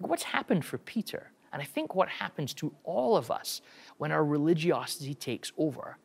Like 0.00 0.10
what's 0.10 0.22
happened 0.24 0.64
for 0.64 0.78
Peter, 0.78 1.30
and 1.52 1.60
I 1.60 1.64
think 1.64 1.94
what 1.94 2.08
happens 2.08 2.54
to 2.54 2.72
all 2.84 3.16
of 3.16 3.30
us 3.30 3.60
when 3.98 4.10
our 4.10 4.24
religiosity 4.24 5.14
takes 5.14 5.52
over, 5.58 5.98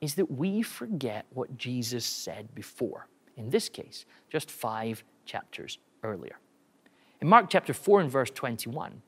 is 0.00 0.14
that 0.14 0.30
we 0.30 0.62
forget 0.62 1.26
what 1.30 1.56
Jesus 1.56 2.04
said 2.04 2.54
before. 2.54 3.06
In 3.36 3.50
this 3.50 3.68
case, 3.68 4.04
just 4.30 4.50
five 4.50 5.04
chapters 5.24 5.78
earlier. 6.02 6.38
In 7.20 7.28
Mark 7.28 7.46
chapter 7.48 7.72
4 7.72 8.00
and 8.00 8.10
verse 8.10 8.30
21, 8.30 9.02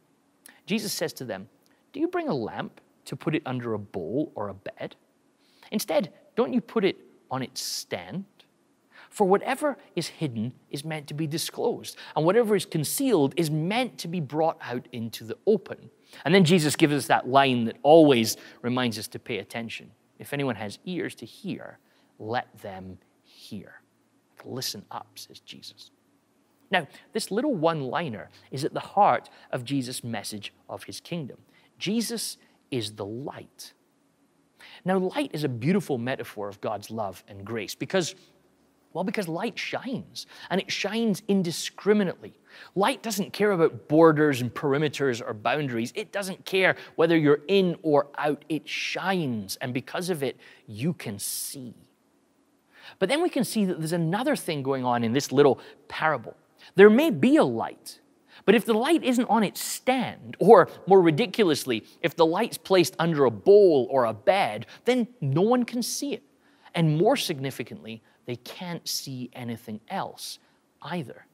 Jesus 0.66 0.92
says 0.92 1.12
to 1.14 1.24
them, 1.24 1.48
Do 1.92 2.00
you 2.00 2.08
bring 2.08 2.28
a 2.28 2.34
lamp 2.34 2.80
to 3.06 3.16
put 3.16 3.34
it 3.34 3.42
under 3.46 3.74
a 3.74 3.78
bowl 3.78 4.32
or 4.34 4.48
a 4.48 4.54
bed. 4.54 4.96
Instead, 5.70 6.12
don't 6.36 6.52
you 6.52 6.60
put 6.60 6.84
it 6.84 6.96
on 7.30 7.42
its 7.42 7.60
stand? 7.60 8.24
For 9.10 9.26
whatever 9.26 9.76
is 9.94 10.08
hidden 10.08 10.52
is 10.70 10.84
meant 10.84 11.06
to 11.06 11.14
be 11.14 11.26
disclosed, 11.26 11.96
and 12.16 12.24
whatever 12.24 12.56
is 12.56 12.66
concealed 12.66 13.32
is 13.36 13.50
meant 13.50 13.96
to 13.98 14.08
be 14.08 14.20
brought 14.20 14.58
out 14.60 14.88
into 14.92 15.24
the 15.24 15.36
open. 15.46 15.90
And 16.24 16.34
then 16.34 16.44
Jesus 16.44 16.74
gives 16.74 16.94
us 16.94 17.06
that 17.06 17.28
line 17.28 17.64
that 17.66 17.76
always 17.82 18.36
reminds 18.62 18.98
us 18.98 19.06
to 19.08 19.18
pay 19.18 19.38
attention. 19.38 19.92
If 20.18 20.32
anyone 20.32 20.56
has 20.56 20.78
ears 20.84 21.14
to 21.16 21.26
hear, 21.26 21.78
let 22.18 22.60
them 22.60 22.98
hear. 23.22 23.80
Listen 24.44 24.84
up, 24.90 25.06
says 25.14 25.38
Jesus. 25.40 25.90
Now, 26.70 26.88
this 27.12 27.30
little 27.30 27.54
one 27.54 27.82
liner 27.82 28.30
is 28.50 28.64
at 28.64 28.74
the 28.74 28.80
heart 28.80 29.30
of 29.52 29.64
Jesus' 29.64 30.02
message 30.02 30.52
of 30.68 30.84
his 30.84 31.00
kingdom. 31.00 31.38
Jesus 31.78 32.36
is 32.74 32.92
the 32.92 33.06
light. 33.06 33.72
Now, 34.84 34.98
light 34.98 35.30
is 35.32 35.44
a 35.44 35.48
beautiful 35.48 35.96
metaphor 35.96 36.48
of 36.48 36.60
God's 36.60 36.90
love 36.90 37.22
and 37.28 37.44
grace 37.44 37.74
because, 37.74 38.14
well, 38.92 39.04
because 39.04 39.28
light 39.28 39.58
shines 39.58 40.26
and 40.50 40.60
it 40.60 40.70
shines 40.70 41.22
indiscriminately. 41.28 42.34
Light 42.74 43.02
doesn't 43.02 43.32
care 43.32 43.52
about 43.52 43.88
borders 43.88 44.40
and 44.40 44.52
perimeters 44.52 45.22
or 45.26 45.32
boundaries. 45.32 45.92
It 45.94 46.12
doesn't 46.12 46.44
care 46.44 46.76
whether 46.96 47.16
you're 47.16 47.40
in 47.48 47.76
or 47.82 48.08
out. 48.18 48.44
It 48.48 48.68
shines, 48.68 49.56
and 49.60 49.72
because 49.72 50.10
of 50.10 50.22
it, 50.22 50.36
you 50.66 50.92
can 50.92 51.18
see. 51.18 51.74
But 52.98 53.08
then 53.08 53.22
we 53.22 53.28
can 53.28 53.44
see 53.44 53.64
that 53.64 53.78
there's 53.78 53.92
another 53.92 54.36
thing 54.36 54.62
going 54.62 54.84
on 54.84 55.04
in 55.04 55.12
this 55.12 55.32
little 55.32 55.58
parable. 55.88 56.36
There 56.74 56.90
may 56.90 57.10
be 57.10 57.36
a 57.36 57.44
light, 57.44 58.00
but 58.44 58.54
if 58.54 58.64
the 58.64 58.74
light 58.74 59.02
isn't 59.04 59.26
on 59.26 59.44
its 59.44 59.62
stand, 59.62 60.36
or 60.38 60.68
more 60.86 61.00
ridiculously, 61.00 61.84
if 62.02 62.16
the 62.16 62.26
light's 62.26 62.58
placed 62.58 62.94
under 62.98 63.24
a 63.24 63.30
bowl 63.30 63.86
or 63.90 64.04
a 64.04 64.14
bed, 64.14 64.66
then 64.84 65.08
no 65.20 65.42
one 65.42 65.64
can 65.64 65.82
see 65.82 66.14
it. 66.14 66.22
And 66.74 66.98
more 66.98 67.16
significantly, 67.16 68.02
they 68.26 68.36
can't 68.36 68.86
see 68.88 69.30
anything 69.32 69.80
else 69.88 70.38
either. 70.82 71.26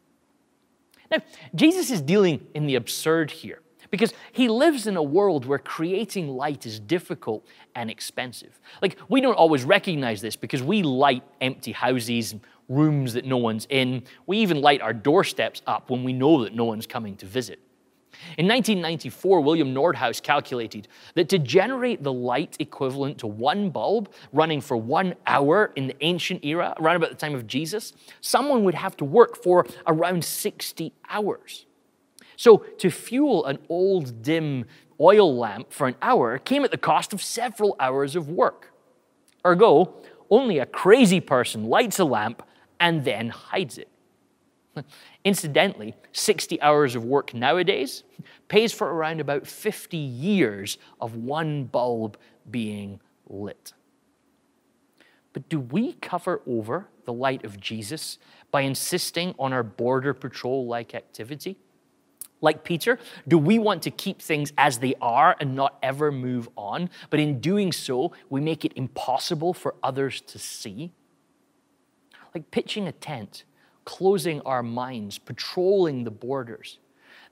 Now, 1.11 1.19
Jesus 1.55 1.91
is 1.91 2.01
dealing 2.01 2.47
in 2.55 2.67
the 2.67 2.77
absurd 2.77 3.31
here 3.31 3.61
because 3.91 4.13
he 4.33 4.49
lives 4.49 4.87
in 4.87 4.97
a 4.97 5.03
world 5.03 5.45
where 5.45 5.59
creating 5.59 6.29
light 6.29 6.67
is 6.67 6.79
difficult 6.79 7.45
and 7.75 7.91
expensive. 7.91 8.61
Like, 8.81 8.97
we 9.09 9.21
don't 9.21 9.35
always 9.35 9.65
recognize 9.65 10.21
this 10.21 10.37
because 10.37 10.63
we 10.63 10.83
light 10.83 11.25
empty 11.41 11.73
houses, 11.73 12.37
rooms 12.71 13.13
that 13.13 13.27
no 13.27 13.37
one's 13.37 13.67
in. 13.69 14.05
We 14.27 14.39
even 14.39 14.63
light 14.63 14.81
our 14.81 14.95
doorsteps 14.95 15.61
up 15.67 15.91
when 15.91 16.05
we 16.05 16.15
know 16.15 16.45
that 16.45 16.55
no 16.55 16.65
one's 16.65 16.87
coming 16.87 17.17
to 17.17 17.27
visit. 17.27 17.59
In 18.37 18.47
1994, 18.47 19.41
William 19.41 19.75
Nordhaus 19.75 20.23
calculated 20.23 20.89
that 21.15 21.29
to 21.31 21.39
generate 21.39 22.03
the 22.03 22.13
light 22.13 22.57
equivalent 22.59 23.19
to 23.19 23.27
one 23.27 23.71
bulb 23.71 24.13
running 24.33 24.61
for 24.61 24.77
one 24.77 25.15
hour 25.27 25.73
in 25.77 25.87
the 25.87 25.97
ancient 26.01 26.45
era, 26.45 26.75
around 26.79 26.97
about 26.97 27.11
the 27.11 27.17
time 27.17 27.35
of 27.35 27.47
Jesus, 27.47 27.93
someone 28.21 28.65
would 28.65 28.75
have 28.75 28.97
to 28.99 29.05
work 29.05 29.43
for 29.43 29.67
around 29.87 30.25
60 30.25 30.93
hours. 31.09 31.67
So, 32.37 32.59
to 32.79 32.91
fuel 32.91 33.45
an 33.47 33.59
old, 33.69 34.23
dim 34.23 34.65
oil 35.01 35.37
lamp 35.37 35.73
for 35.73 35.89
an 35.89 35.95
hour 36.03 36.39
came 36.39 36.65
at 36.65 36.71
the 36.71 36.79
cost 36.79 37.13
of 37.13 37.23
several 37.23 37.77
hours 37.81 38.17
of 38.17 38.29
work. 38.29 38.73
Ergo, 39.47 39.95
only 40.31 40.59
a 40.59 40.67
crazy 40.67 41.21
person 41.21 41.65
lights 41.65 41.99
a 41.99 42.05
lamp 42.05 42.43
and 42.81 43.05
then 43.05 43.29
hides 43.29 43.79
it. 43.79 43.89
Incidentally, 45.25 45.95
60 46.13 46.61
hours 46.61 46.95
of 46.95 47.05
work 47.05 47.35
nowadays 47.35 48.03
pays 48.49 48.73
for 48.73 48.93
around 48.93 49.21
about 49.21 49.47
50 49.47 49.97
years 49.97 50.79
of 51.01 51.17
one 51.17 51.65
bulb 51.65 52.17
being 52.51 53.01
lit. 53.29 53.73
But 55.33 55.49
do 55.49 55.61
we 55.61 55.93
cover 55.95 56.41
over 56.47 56.89
the 57.05 57.13
light 57.13 57.45
of 57.45 57.61
Jesus 57.61 58.19
by 58.51 58.63
insisting 58.63 59.35
on 59.39 59.53
our 59.53 59.63
border 59.63 60.13
patrol 60.13 60.67
like 60.67 60.95
activity? 60.95 61.57
Like 62.41 62.65
Peter, 62.65 62.99
do 63.29 63.37
we 63.39 63.59
want 63.59 63.83
to 63.83 63.91
keep 63.91 64.21
things 64.21 64.53
as 64.57 64.79
they 64.79 64.95
are 65.01 65.37
and 65.41 65.55
not 65.55 65.79
ever 65.83 66.11
move 66.11 66.49
on? 66.57 66.89
But 67.11 67.21
in 67.21 67.39
doing 67.39 67.71
so, 67.71 68.13
we 68.31 68.41
make 68.41 68.65
it 68.65 68.73
impossible 68.77 69.53
for 69.53 69.75
others 69.83 70.23
to 70.23 70.39
see? 70.39 70.93
Like 72.35 72.51
pitching 72.51 72.87
a 72.89 72.93
tent, 72.93 73.45
closing 73.85 74.41
our 74.43 74.63
minds, 74.63 75.19
patrolling 75.19 76.05
the 76.05 76.11
borders. 76.11 76.79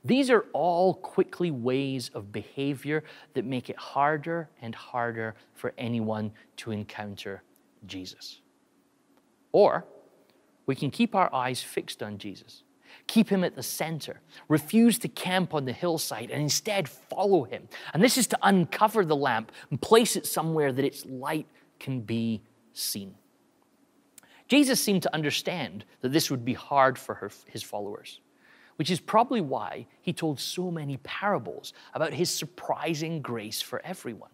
These 0.04 0.30
are 0.30 0.46
all 0.52 0.94
quickly 0.94 1.50
ways 1.50 2.10
of 2.14 2.32
behavior 2.32 3.04
that 3.34 3.44
make 3.44 3.68
it 3.68 3.76
harder 3.76 4.48
and 4.62 4.74
harder 4.74 5.34
for 5.54 5.74
anyone 5.76 6.32
to 6.58 6.70
encounter 6.70 7.42
Jesus. 7.86 8.40
Or 9.52 9.84
we 10.66 10.74
can 10.74 10.90
keep 10.90 11.14
our 11.14 11.32
eyes 11.34 11.62
fixed 11.62 12.02
on 12.02 12.18
Jesus, 12.18 12.62
keep 13.06 13.28
him 13.28 13.42
at 13.42 13.56
the 13.56 13.62
center, 13.62 14.20
refuse 14.48 14.98
to 14.98 15.08
camp 15.08 15.54
on 15.54 15.64
the 15.64 15.72
hillside, 15.72 16.30
and 16.30 16.42
instead 16.42 16.88
follow 16.88 17.44
him. 17.44 17.68
And 17.92 18.02
this 18.02 18.16
is 18.18 18.26
to 18.28 18.38
uncover 18.42 19.04
the 19.04 19.16
lamp 19.16 19.50
and 19.70 19.80
place 19.80 20.14
it 20.14 20.26
somewhere 20.26 20.72
that 20.72 20.84
its 20.84 21.04
light 21.06 21.46
can 21.80 22.00
be 22.00 22.42
seen. 22.72 23.14
Jesus 24.48 24.80
seemed 24.82 25.02
to 25.02 25.14
understand 25.14 25.84
that 26.00 26.12
this 26.12 26.30
would 26.30 26.44
be 26.44 26.54
hard 26.54 26.98
for 26.98 27.14
her, 27.16 27.30
his 27.46 27.62
followers, 27.62 28.20
which 28.76 28.90
is 28.90 28.98
probably 28.98 29.42
why 29.42 29.86
he 30.00 30.12
told 30.12 30.40
so 30.40 30.70
many 30.70 30.96
parables 30.98 31.74
about 31.94 32.14
his 32.14 32.30
surprising 32.30 33.20
grace 33.20 33.60
for 33.60 33.80
everyone. 33.84 34.30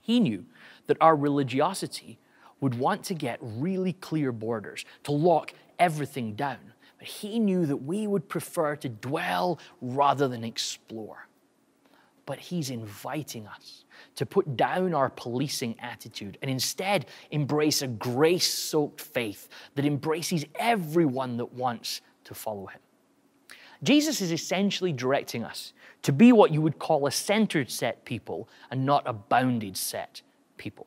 He 0.00 0.20
knew 0.20 0.44
that 0.86 0.98
our 1.00 1.16
religiosity 1.16 2.18
would 2.60 2.78
want 2.78 3.02
to 3.04 3.14
get 3.14 3.38
really 3.42 3.94
clear 3.94 4.32
borders, 4.32 4.84
to 5.02 5.12
lock 5.12 5.52
everything 5.78 6.34
down. 6.34 6.72
But 6.98 7.08
he 7.08 7.38
knew 7.38 7.66
that 7.66 7.76
we 7.78 8.06
would 8.06 8.28
prefer 8.28 8.76
to 8.76 8.88
dwell 8.88 9.58
rather 9.80 10.28
than 10.28 10.44
explore. 10.44 11.26
But 12.26 12.38
he's 12.38 12.70
inviting 12.70 13.46
us 13.46 13.84
to 14.16 14.26
put 14.26 14.56
down 14.56 14.94
our 14.94 15.10
policing 15.10 15.76
attitude 15.80 16.38
and 16.40 16.50
instead 16.50 17.06
embrace 17.30 17.82
a 17.82 17.88
grace 17.88 18.52
soaked 18.52 19.00
faith 19.00 19.48
that 19.74 19.84
embraces 19.84 20.44
everyone 20.56 21.36
that 21.36 21.52
wants 21.52 22.00
to 22.24 22.34
follow 22.34 22.66
him. 22.66 22.80
Jesus 23.82 24.20
is 24.20 24.32
essentially 24.32 24.92
directing 24.92 25.44
us 25.44 25.72
to 26.02 26.12
be 26.12 26.32
what 26.32 26.52
you 26.52 26.62
would 26.62 26.78
call 26.78 27.06
a 27.06 27.10
centered 27.10 27.70
set 27.70 28.04
people 28.04 28.48
and 28.70 28.86
not 28.86 29.02
a 29.06 29.12
bounded 29.12 29.76
set 29.76 30.22
people. 30.56 30.86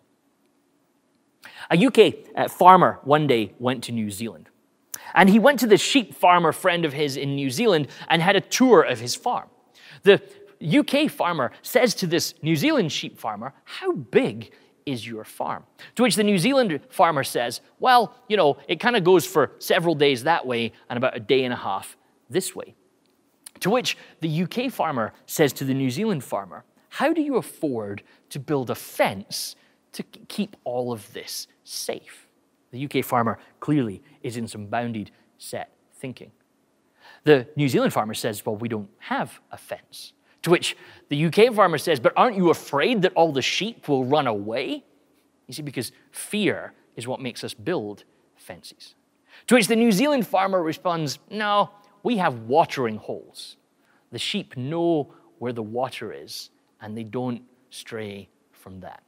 A 1.70 1.86
UK 1.86 2.16
uh, 2.36 2.48
farmer 2.48 3.00
one 3.04 3.28
day 3.28 3.54
went 3.60 3.84
to 3.86 3.92
New 3.92 4.10
Zealand. 4.10 4.50
And 5.14 5.30
he 5.30 5.40
went 5.40 5.60
to 5.60 5.68
the 5.68 5.78
sheep 5.78 6.14
farmer 6.14 6.52
friend 6.52 6.86
of 6.86 6.94
his 6.94 7.18
in 7.18 7.36
New 7.36 7.50
Zealand 7.50 7.88
and 8.10 8.22
had 8.22 8.36
a 8.36 8.42
tour 8.42 8.82
of 8.82 9.00
his 9.00 9.16
farm. 9.16 9.48
The 10.04 10.22
UK 10.64 11.10
farmer 11.10 11.52
says 11.62 11.94
to 11.96 12.08
this 12.08 12.34
New 12.42 12.56
Zealand 12.56 12.92
sheep 12.92 13.18
farmer, 13.18 13.54
How 13.64 13.92
big 13.92 14.54
is 14.86 15.06
your 15.06 15.24
farm? 15.24 15.64
To 15.96 16.04
which 16.04 16.16
the 16.16 16.24
New 16.24 16.38
Zealand 16.38 16.80
farmer 16.90 17.24
says, 17.24 17.62
Well, 17.80 18.16
you 18.28 18.38
know, 18.38 18.58
it 18.68 18.80
kind 18.80 18.96
of 18.96 19.04
goes 19.04 19.26
for 19.26 19.52
several 19.60 19.96
days 19.96 20.24
that 20.24 20.46
way 20.46 20.72
and 20.90 20.98
about 20.98 21.16
a 21.16 21.20
day 21.20 21.44
and 21.44 21.54
a 21.54 21.58
half 21.58 21.98
this 22.30 22.56
way. 22.56 22.76
To 23.62 23.70
which 23.70 23.98
the 24.22 24.44
UK 24.44 24.72
farmer 24.72 25.14
says 25.26 25.54
to 25.54 25.64
the 25.64 25.74
New 25.74 25.90
Zealand 25.90 26.24
farmer, 26.24 26.64
How 26.90 27.14
do 27.14 27.22
you 27.22 27.38
afford 27.38 28.04
to 28.30 28.40
build 28.40 28.70
a 28.70 28.76
fence 28.76 29.56
to 29.94 30.04
keep 30.04 30.56
all 30.64 30.92
of 30.92 31.12
this 31.14 31.48
safe? 31.64 32.28
The 32.72 32.86
UK 32.86 33.04
farmer 33.04 33.40
clearly 33.60 34.02
is 34.22 34.38
in 34.38 34.48
some 34.48 34.68
bounded 34.68 35.12
set 35.38 35.74
thinking. 35.94 36.32
The 37.24 37.48
New 37.56 37.68
Zealand 37.68 37.94
farmer 37.94 38.14
says, 38.14 38.46
Well, 38.46 38.56
we 38.56 38.70
don't 38.70 38.90
have 39.00 39.40
a 39.52 39.58
fence. 39.58 40.14
To 40.44 40.50
which 40.50 40.78
the 41.10 41.26
UK 41.26 41.54
farmer 41.54 41.78
says, 41.78 42.00
But 42.00 42.14
aren't 42.16 42.38
you 42.38 42.50
afraid 42.50 43.02
that 43.02 43.14
all 43.14 43.32
the 43.32 43.42
sheep 43.42 43.88
will 43.88 44.06
run 44.06 44.28
away? 44.28 44.84
You 45.48 45.54
see, 45.54 45.62
because 45.62 45.92
fear 46.12 46.74
is 46.96 47.08
what 47.08 47.22
makes 47.22 47.44
us 47.44 47.54
build 47.54 48.04
fences. 48.36 48.96
To 49.48 49.56
which 49.56 49.68
the 49.68 49.76
New 49.76 49.92
Zealand 49.92 50.28
farmer 50.28 50.62
responds, 50.62 51.20
No, 51.30 51.72
we 52.04 52.18
have 52.18 52.42
watering 52.42 52.98
holes. 52.98 53.58
The 54.12 54.20
sheep 54.20 54.56
know 54.58 55.14
where 55.40 55.54
the 55.54 55.64
water 55.64 56.14
is, 56.14 56.50
and 56.82 56.98
they 56.98 57.04
don't 57.04 57.42
stray 57.70 58.30
from 58.52 58.80
that. 58.82 59.04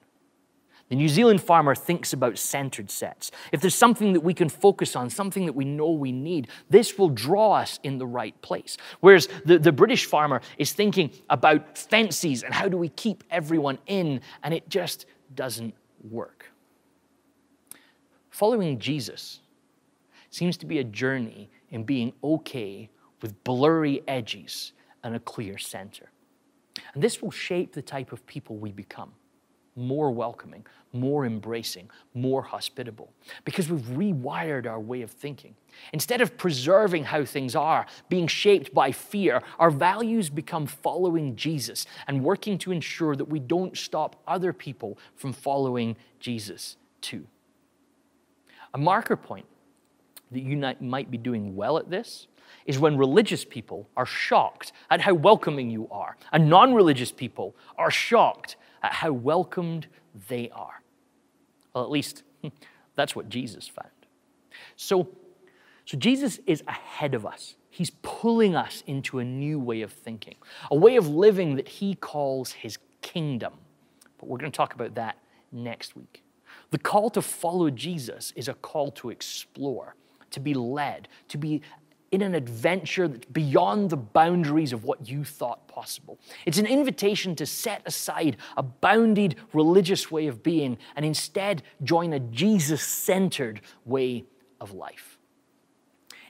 The 0.90 0.96
New 0.96 1.08
Zealand 1.08 1.40
farmer 1.42 1.76
thinks 1.76 2.14
about 2.14 2.40
centered 2.40 2.90
sets. 2.90 3.30
If 3.52 3.62
there's 3.62 3.76
something 3.76 4.14
that 4.14 4.22
we 4.22 4.34
can 4.34 4.50
focus 4.50 4.96
on, 4.96 5.12
something 5.12 5.46
that 5.46 5.54
we 5.54 5.64
know 5.64 5.92
we 5.92 6.12
need, 6.12 6.48
this 6.70 6.98
will 6.98 7.10
draw 7.10 7.54
us 7.54 7.80
in 7.84 8.00
the 8.00 8.08
right 8.08 8.40
place. 8.42 8.76
Whereas 9.00 9.28
the, 9.46 9.60
the 9.60 9.72
British 9.72 10.08
farmer 10.08 10.42
is 10.58 10.74
thinking 10.74 11.12
about 11.30 11.78
fences 11.78 12.42
and 12.42 12.56
how 12.56 12.68
do 12.68 12.76
we 12.76 12.90
keep 12.90 13.24
everyone 13.30 13.78
in, 13.86 14.22
and 14.42 14.52
it 14.52 14.68
just 14.68 15.06
doesn't 15.36 15.76
work. 16.10 16.52
Following 18.32 18.80
Jesus 18.80 19.42
seems 20.32 20.58
to 20.58 20.66
be 20.66 20.80
a 20.80 20.84
journey 20.84 21.52
in 21.70 21.84
being 21.84 22.14
okay 22.24 22.90
with 23.22 23.44
blurry 23.44 24.02
edges 24.08 24.74
and 25.04 25.16
a 25.16 25.20
clear 25.20 25.60
center. 25.60 26.10
And 26.96 27.04
this 27.04 27.22
will 27.22 27.32
shape 27.32 27.74
the 27.74 27.82
type 27.84 28.12
of 28.12 28.26
people 28.26 28.58
we 28.58 28.72
become 28.72 29.12
more 29.80 30.12
welcoming, 30.12 30.66
more 30.94 31.26
embracing, 31.26 31.90
more 32.14 32.42
hospitable, 32.42 33.12
because 33.46 33.70
we've 33.70 33.82
rewired 33.82 34.66
our 34.66 34.80
way 34.80 35.02
of 35.02 35.12
thinking. 35.12 35.56
Instead 35.94 36.22
of 36.22 36.38
preserving 36.38 37.06
how 37.06 37.24
things 37.24 37.56
are, 37.56 37.86
being 38.10 38.28
shaped 38.28 38.74
by 38.74 38.92
fear, 38.92 39.42
our 39.60 39.72
values 39.72 40.30
become 40.30 40.66
following 40.68 41.36
Jesus 41.36 41.86
and 42.08 42.24
working 42.24 42.58
to 42.60 42.72
ensure 42.72 43.16
that 43.16 43.30
we 43.30 43.40
don't 43.40 43.78
stop 43.78 44.22
other 44.28 44.52
people 44.52 44.98
from 45.16 45.32
following 45.34 45.96
Jesus 46.20 46.78
too. 47.02 47.26
A 48.74 48.78
marker 48.78 49.16
point 49.16 49.46
that 50.32 50.42
you 50.42 50.58
might 50.80 51.10
be 51.10 51.18
doing 51.18 51.56
well 51.56 51.78
at 51.78 51.90
this 51.90 52.28
is 52.66 52.80
when 52.80 52.98
religious 52.98 53.46
people 53.46 53.88
are 53.96 54.06
shocked 54.06 54.72
at 54.90 55.02
how 55.02 55.14
welcoming 55.14 55.70
you 55.70 55.88
are, 55.92 56.18
and 56.32 56.50
non 56.50 56.74
religious 56.74 57.12
people 57.12 57.56
are 57.78 57.92
shocked 57.92 58.56
at 58.82 58.94
how 58.94 59.12
welcomed 59.12 59.88
they 60.28 60.50
are. 60.52 60.82
Well, 61.74 61.84
at 61.84 61.92
least 61.92 62.24
that's 62.96 63.16
what 63.16 63.30
Jesus 63.30 63.68
found. 63.68 63.90
So, 64.76 65.10
so 65.86 65.98
Jesus 65.98 66.40
is 66.46 66.64
ahead 66.68 67.14
of 67.14 67.26
us. 67.26 67.56
He's 67.70 67.92
pulling 68.02 68.56
us 68.56 68.84
into 68.88 69.20
a 69.20 69.24
new 69.24 69.60
way 69.60 69.82
of 69.82 69.92
thinking, 69.94 70.36
a 70.72 70.76
way 70.76 70.96
of 70.96 71.08
living 71.08 71.56
that 71.56 71.68
he 71.68 71.96
calls 71.96 72.52
his 72.52 72.78
kingdom. 73.02 73.54
But 74.18 74.28
we're 74.28 74.38
going 74.38 74.52
to 74.52 74.56
talk 74.58 74.74
about 74.74 74.96
that 74.96 75.18
next 75.52 75.96
week. 75.96 76.24
The 76.72 76.78
call 76.78 77.10
to 77.12 77.22
follow 77.22 77.70
Jesus 77.70 78.34
is 78.36 78.48
a 78.48 78.54
call 78.54 78.92
to 78.92 79.10
explore, 79.10 79.96
to 80.32 80.40
be 80.40 80.54
led, 80.54 81.08
to 81.30 81.38
be 81.38 81.62
in 82.12 82.22
an 82.22 82.36
adventure 82.36 83.08
that's 83.08 83.26
beyond 83.26 83.90
the 83.90 83.98
boundaries 83.98 84.74
of 84.74 84.84
what 84.84 85.08
you 85.08 85.24
thought 85.24 85.68
possible. 85.68 86.20
It's 86.46 86.58
an 86.58 86.66
invitation 86.66 87.36
to 87.36 87.46
set 87.46 87.82
aside 87.86 88.38
a 88.58 88.64
bounded 88.64 89.36
religious 89.54 90.10
way 90.10 90.28
of 90.28 90.42
being 90.42 90.78
and 90.96 91.06
instead 91.06 91.64
join 91.84 92.14
a 92.14 92.20
Jesus 92.20 92.82
centered 92.82 93.62
way 93.86 94.26
of 94.60 94.74
life. 94.74 95.18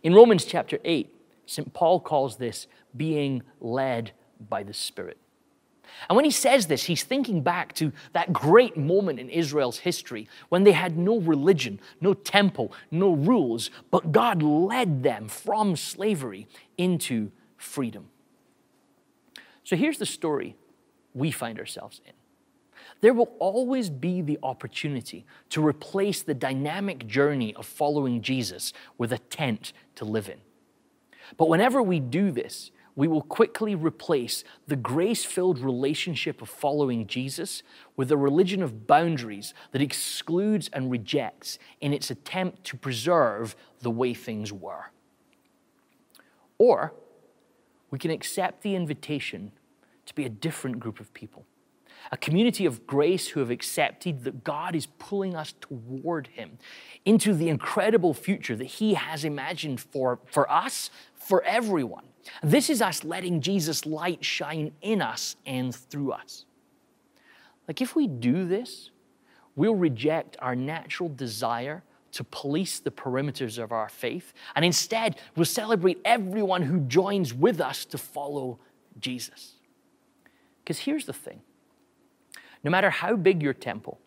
In 0.03 0.13
Romans 0.13 0.45
chapter 0.45 0.79
8, 0.83 1.13
St. 1.45 1.73
Paul 1.73 1.99
calls 1.99 2.37
this 2.37 2.67
being 2.95 3.43
led 3.59 4.11
by 4.49 4.63
the 4.63 4.73
Spirit. 4.73 5.17
And 6.07 6.15
when 6.15 6.25
he 6.25 6.31
says 6.31 6.67
this, 6.67 6.83
he's 6.83 7.03
thinking 7.03 7.41
back 7.41 7.73
to 7.73 7.91
that 8.13 8.33
great 8.33 8.77
moment 8.77 9.19
in 9.19 9.29
Israel's 9.29 9.79
history 9.79 10.27
when 10.49 10.63
they 10.63 10.71
had 10.71 10.97
no 10.97 11.19
religion, 11.19 11.79
no 12.01 12.13
temple, 12.13 12.73
no 12.91 13.13
rules, 13.13 13.69
but 13.91 14.11
God 14.11 14.41
led 14.41 15.03
them 15.03 15.27
from 15.27 15.75
slavery 15.75 16.47
into 16.77 17.31
freedom. 17.57 18.07
So 19.63 19.75
here's 19.75 19.97
the 19.97 20.05
story 20.05 20.55
we 21.13 21.31
find 21.31 21.59
ourselves 21.59 22.01
in. 22.05 22.13
There 23.01 23.13
will 23.13 23.31
always 23.39 23.89
be 23.89 24.21
the 24.21 24.39
opportunity 24.43 25.25
to 25.49 25.65
replace 25.65 26.21
the 26.21 26.33
dynamic 26.33 27.07
journey 27.07 27.53
of 27.55 27.65
following 27.65 28.21
Jesus 28.21 28.73
with 28.97 29.13
a 29.13 29.17
tent 29.17 29.73
to 29.95 30.05
live 30.05 30.27
in. 30.27 30.39
But 31.37 31.49
whenever 31.49 31.81
we 31.81 31.99
do 31.99 32.31
this, 32.31 32.71
we 32.95 33.07
will 33.07 33.21
quickly 33.21 33.75
replace 33.75 34.43
the 34.67 34.75
grace 34.75 35.23
filled 35.23 35.59
relationship 35.59 36.41
of 36.41 36.49
following 36.49 37.07
Jesus 37.07 37.63
with 37.95 38.11
a 38.11 38.17
religion 38.17 38.61
of 38.61 38.87
boundaries 38.87 39.53
that 39.71 39.81
excludes 39.81 40.69
and 40.73 40.91
rejects 40.91 41.59
in 41.81 41.93
its 41.93 42.09
attempt 42.11 42.63
to 42.65 42.77
preserve 42.77 43.55
the 43.81 43.91
way 43.91 44.13
things 44.13 44.51
were. 44.51 44.91
Or 46.57 46.93
we 47.91 47.99
can 47.99 48.11
accept 48.11 48.61
the 48.63 48.75
invitation 48.75 49.51
to 50.05 50.13
be 50.13 50.25
a 50.25 50.29
different 50.29 50.79
group 50.79 50.99
of 50.99 51.13
people 51.13 51.45
a 52.11 52.17
community 52.17 52.65
of 52.65 52.87
grace 52.87 53.29
who 53.29 53.39
have 53.39 53.51
accepted 53.51 54.23
that 54.23 54.43
God 54.43 54.75
is 54.75 54.85
pulling 54.85 55.35
us 55.35 55.53
toward 55.61 56.27
Him 56.27 56.57
into 57.05 57.33
the 57.33 57.49
incredible 57.49 58.13
future 58.13 58.55
that 58.55 58.65
He 58.65 58.95
has 58.95 59.23
imagined 59.23 59.79
for, 59.79 60.19
for 60.25 60.49
us, 60.51 60.89
for 61.15 61.43
everyone. 61.43 62.05
This 62.43 62.69
is 62.69 62.81
us 62.81 63.03
letting 63.03 63.41
Jesus' 63.41 63.85
light 63.85 64.23
shine 64.23 64.71
in 64.81 65.01
us 65.01 65.35
and 65.45 65.75
through 65.75 66.11
us. 66.11 66.45
Like, 67.67 67.81
if 67.81 67.95
we 67.95 68.07
do 68.07 68.47
this, 68.47 68.91
we'll 69.55 69.75
reject 69.75 70.37
our 70.39 70.55
natural 70.55 71.09
desire 71.09 71.83
to 72.11 72.23
police 72.23 72.79
the 72.79 72.91
perimeters 72.91 73.61
of 73.61 73.71
our 73.71 73.89
faith, 73.89 74.33
and 74.55 74.65
instead 74.65 75.17
we'll 75.35 75.45
celebrate 75.45 75.99
everyone 76.03 76.63
who 76.63 76.79
joins 76.81 77.33
with 77.33 77.61
us 77.61 77.85
to 77.85 77.97
follow 77.97 78.59
Jesus. 78.99 79.53
Because 80.63 80.79
here's 80.79 81.05
the 81.05 81.13
thing 81.13 81.41
no 82.63 82.71
matter 82.71 82.89
how 82.89 83.15
big 83.15 83.41
your 83.41 83.53
temple, 83.53 83.99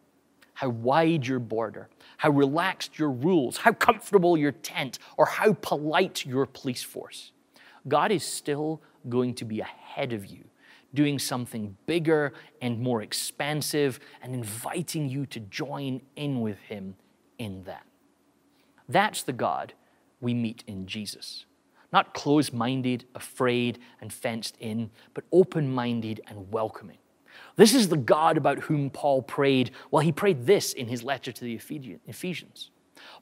how 0.55 0.69
wide 0.69 1.27
your 1.27 1.39
border, 1.39 1.89
how 2.19 2.31
relaxed 2.31 2.99
your 2.99 3.11
rules, 3.11 3.59
how 3.59 3.73
comfortable 3.73 4.37
your 4.37 4.53
tent, 4.53 4.99
or 5.17 5.27
how 5.27 5.55
polite 5.55 6.27
your 6.27 6.47
police 6.47 6.83
force, 6.83 7.33
God 7.89 8.13
is 8.13 8.25
still 8.25 8.81
going 9.09 9.35
to 9.35 9.45
be 9.45 9.61
ahead 9.61 10.13
of 10.13 10.27
you, 10.27 10.45
doing 10.95 11.19
something 11.19 11.77
bigger 11.87 12.33
and 12.61 12.81
more 12.81 13.03
expansive 13.03 13.99
and 14.23 14.35
inviting 14.35 15.09
you 15.09 15.27
to 15.27 15.41
join 15.41 16.01
in 16.17 16.41
with 16.41 16.59
Him 16.61 16.95
in 17.39 17.65
that. 17.65 17.85
That's 18.89 19.23
the 19.23 19.33
God 19.33 19.75
we 20.21 20.35
meet 20.35 20.65
in 20.67 20.87
Jesus. 20.87 21.47
Not 21.93 22.15
closed 22.15 22.53
minded, 22.53 23.05
afraid, 23.15 23.79
and 24.01 24.13
fenced 24.13 24.57
in, 24.61 24.91
but 25.15 25.25
open 25.33 25.73
minded 25.73 26.21
and 26.27 26.51
welcoming. 26.51 26.99
This 27.57 27.75
is 27.75 27.89
the 27.89 27.97
God 27.97 28.37
about 28.37 28.61
whom 28.61 28.91
Paul 28.91 29.23
prayed. 29.23 29.73
Well, 29.91 30.01
he 30.01 30.13
prayed 30.13 30.47
this 30.47 30.73
in 30.73 30.89
his 30.89 31.03
letter 31.03 31.33
to 31.33 31.45
the 31.45 31.55
Ephesians. 31.55 32.71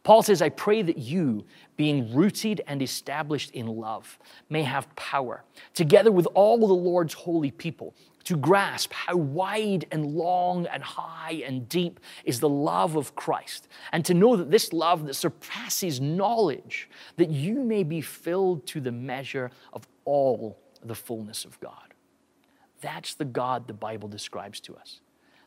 Paul 0.03 0.23
says, 0.23 0.41
I 0.41 0.49
pray 0.49 0.83
that 0.83 0.99
you, 0.99 1.45
being 1.77 2.15
rooted 2.15 2.63
and 2.67 2.83
established 2.83 3.51
in 3.53 3.67
love, 3.67 4.19
may 4.49 4.63
have 4.63 4.95
power, 4.97 5.45
together 5.75 6.11
with 6.11 6.27
all 6.35 6.59
the 6.59 6.73
Lord's 6.73 7.15
holy 7.15 7.51
people, 7.51 7.95
to 8.25 8.37
grasp 8.37 8.93
how 8.93 9.17
wide 9.17 9.87
and 9.91 10.15
long 10.15 10.67
and 10.67 10.83
high 10.83 11.43
and 11.45 11.69
deep 11.69 12.01
is 12.25 12.41
the 12.41 12.49
love 12.49 12.97
of 12.97 13.15
Christ, 13.15 13.69
and 13.93 14.05
to 14.05 14.15
know 14.15 14.37
that 14.37 14.51
this 14.51 14.73
love 14.73 15.07
that 15.07 15.15
surpasses 15.15 16.01
knowledge, 16.01 16.89
that 17.17 17.31
you 17.31 17.61
may 17.61 17.83
be 17.83 18.01
filled 18.01 18.67
to 18.69 18.81
the 18.81 18.93
measure 18.93 19.51
of 19.73 19.87
all 20.05 20.59
the 20.83 20.95
fullness 20.95 21.45
of 21.45 21.59
God. 21.61 21.95
That's 22.81 23.15
the 23.15 23.25
God 23.25 23.67
the 23.67 23.75
Bible 23.75 24.09
describes 24.09 24.61
to 24.61 24.77
us. 24.77 25.01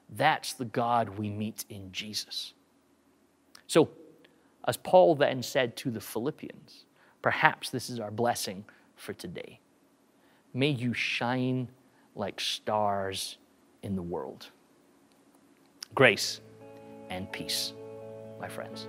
That's 0.10 0.54
the 0.54 0.66
God 0.66 1.18
we 1.18 1.30
meet 1.30 1.66
in 1.70 1.92
Jesus. 1.92 2.54
So, 3.68 3.90
as 4.68 4.78
Paul 4.78 5.16
then 5.16 5.44
said 5.44 5.76
to 5.78 5.92
the 5.92 6.00
Philippians, 6.02 6.86
perhaps 7.22 7.70
this 7.70 7.90
is 7.90 8.00
our 8.00 8.12
blessing 8.12 8.66
for 8.96 9.14
today. 9.14 9.60
May 10.54 10.70
you 10.70 10.94
shine 10.94 11.70
like 12.16 12.40
stars 12.40 13.38
in 13.82 13.96
the 13.96 14.02
world. 14.02 14.50
Grace 15.96 16.42
and 17.10 17.32
peace, 17.32 17.74
my 18.40 18.48
friends. 18.48 18.88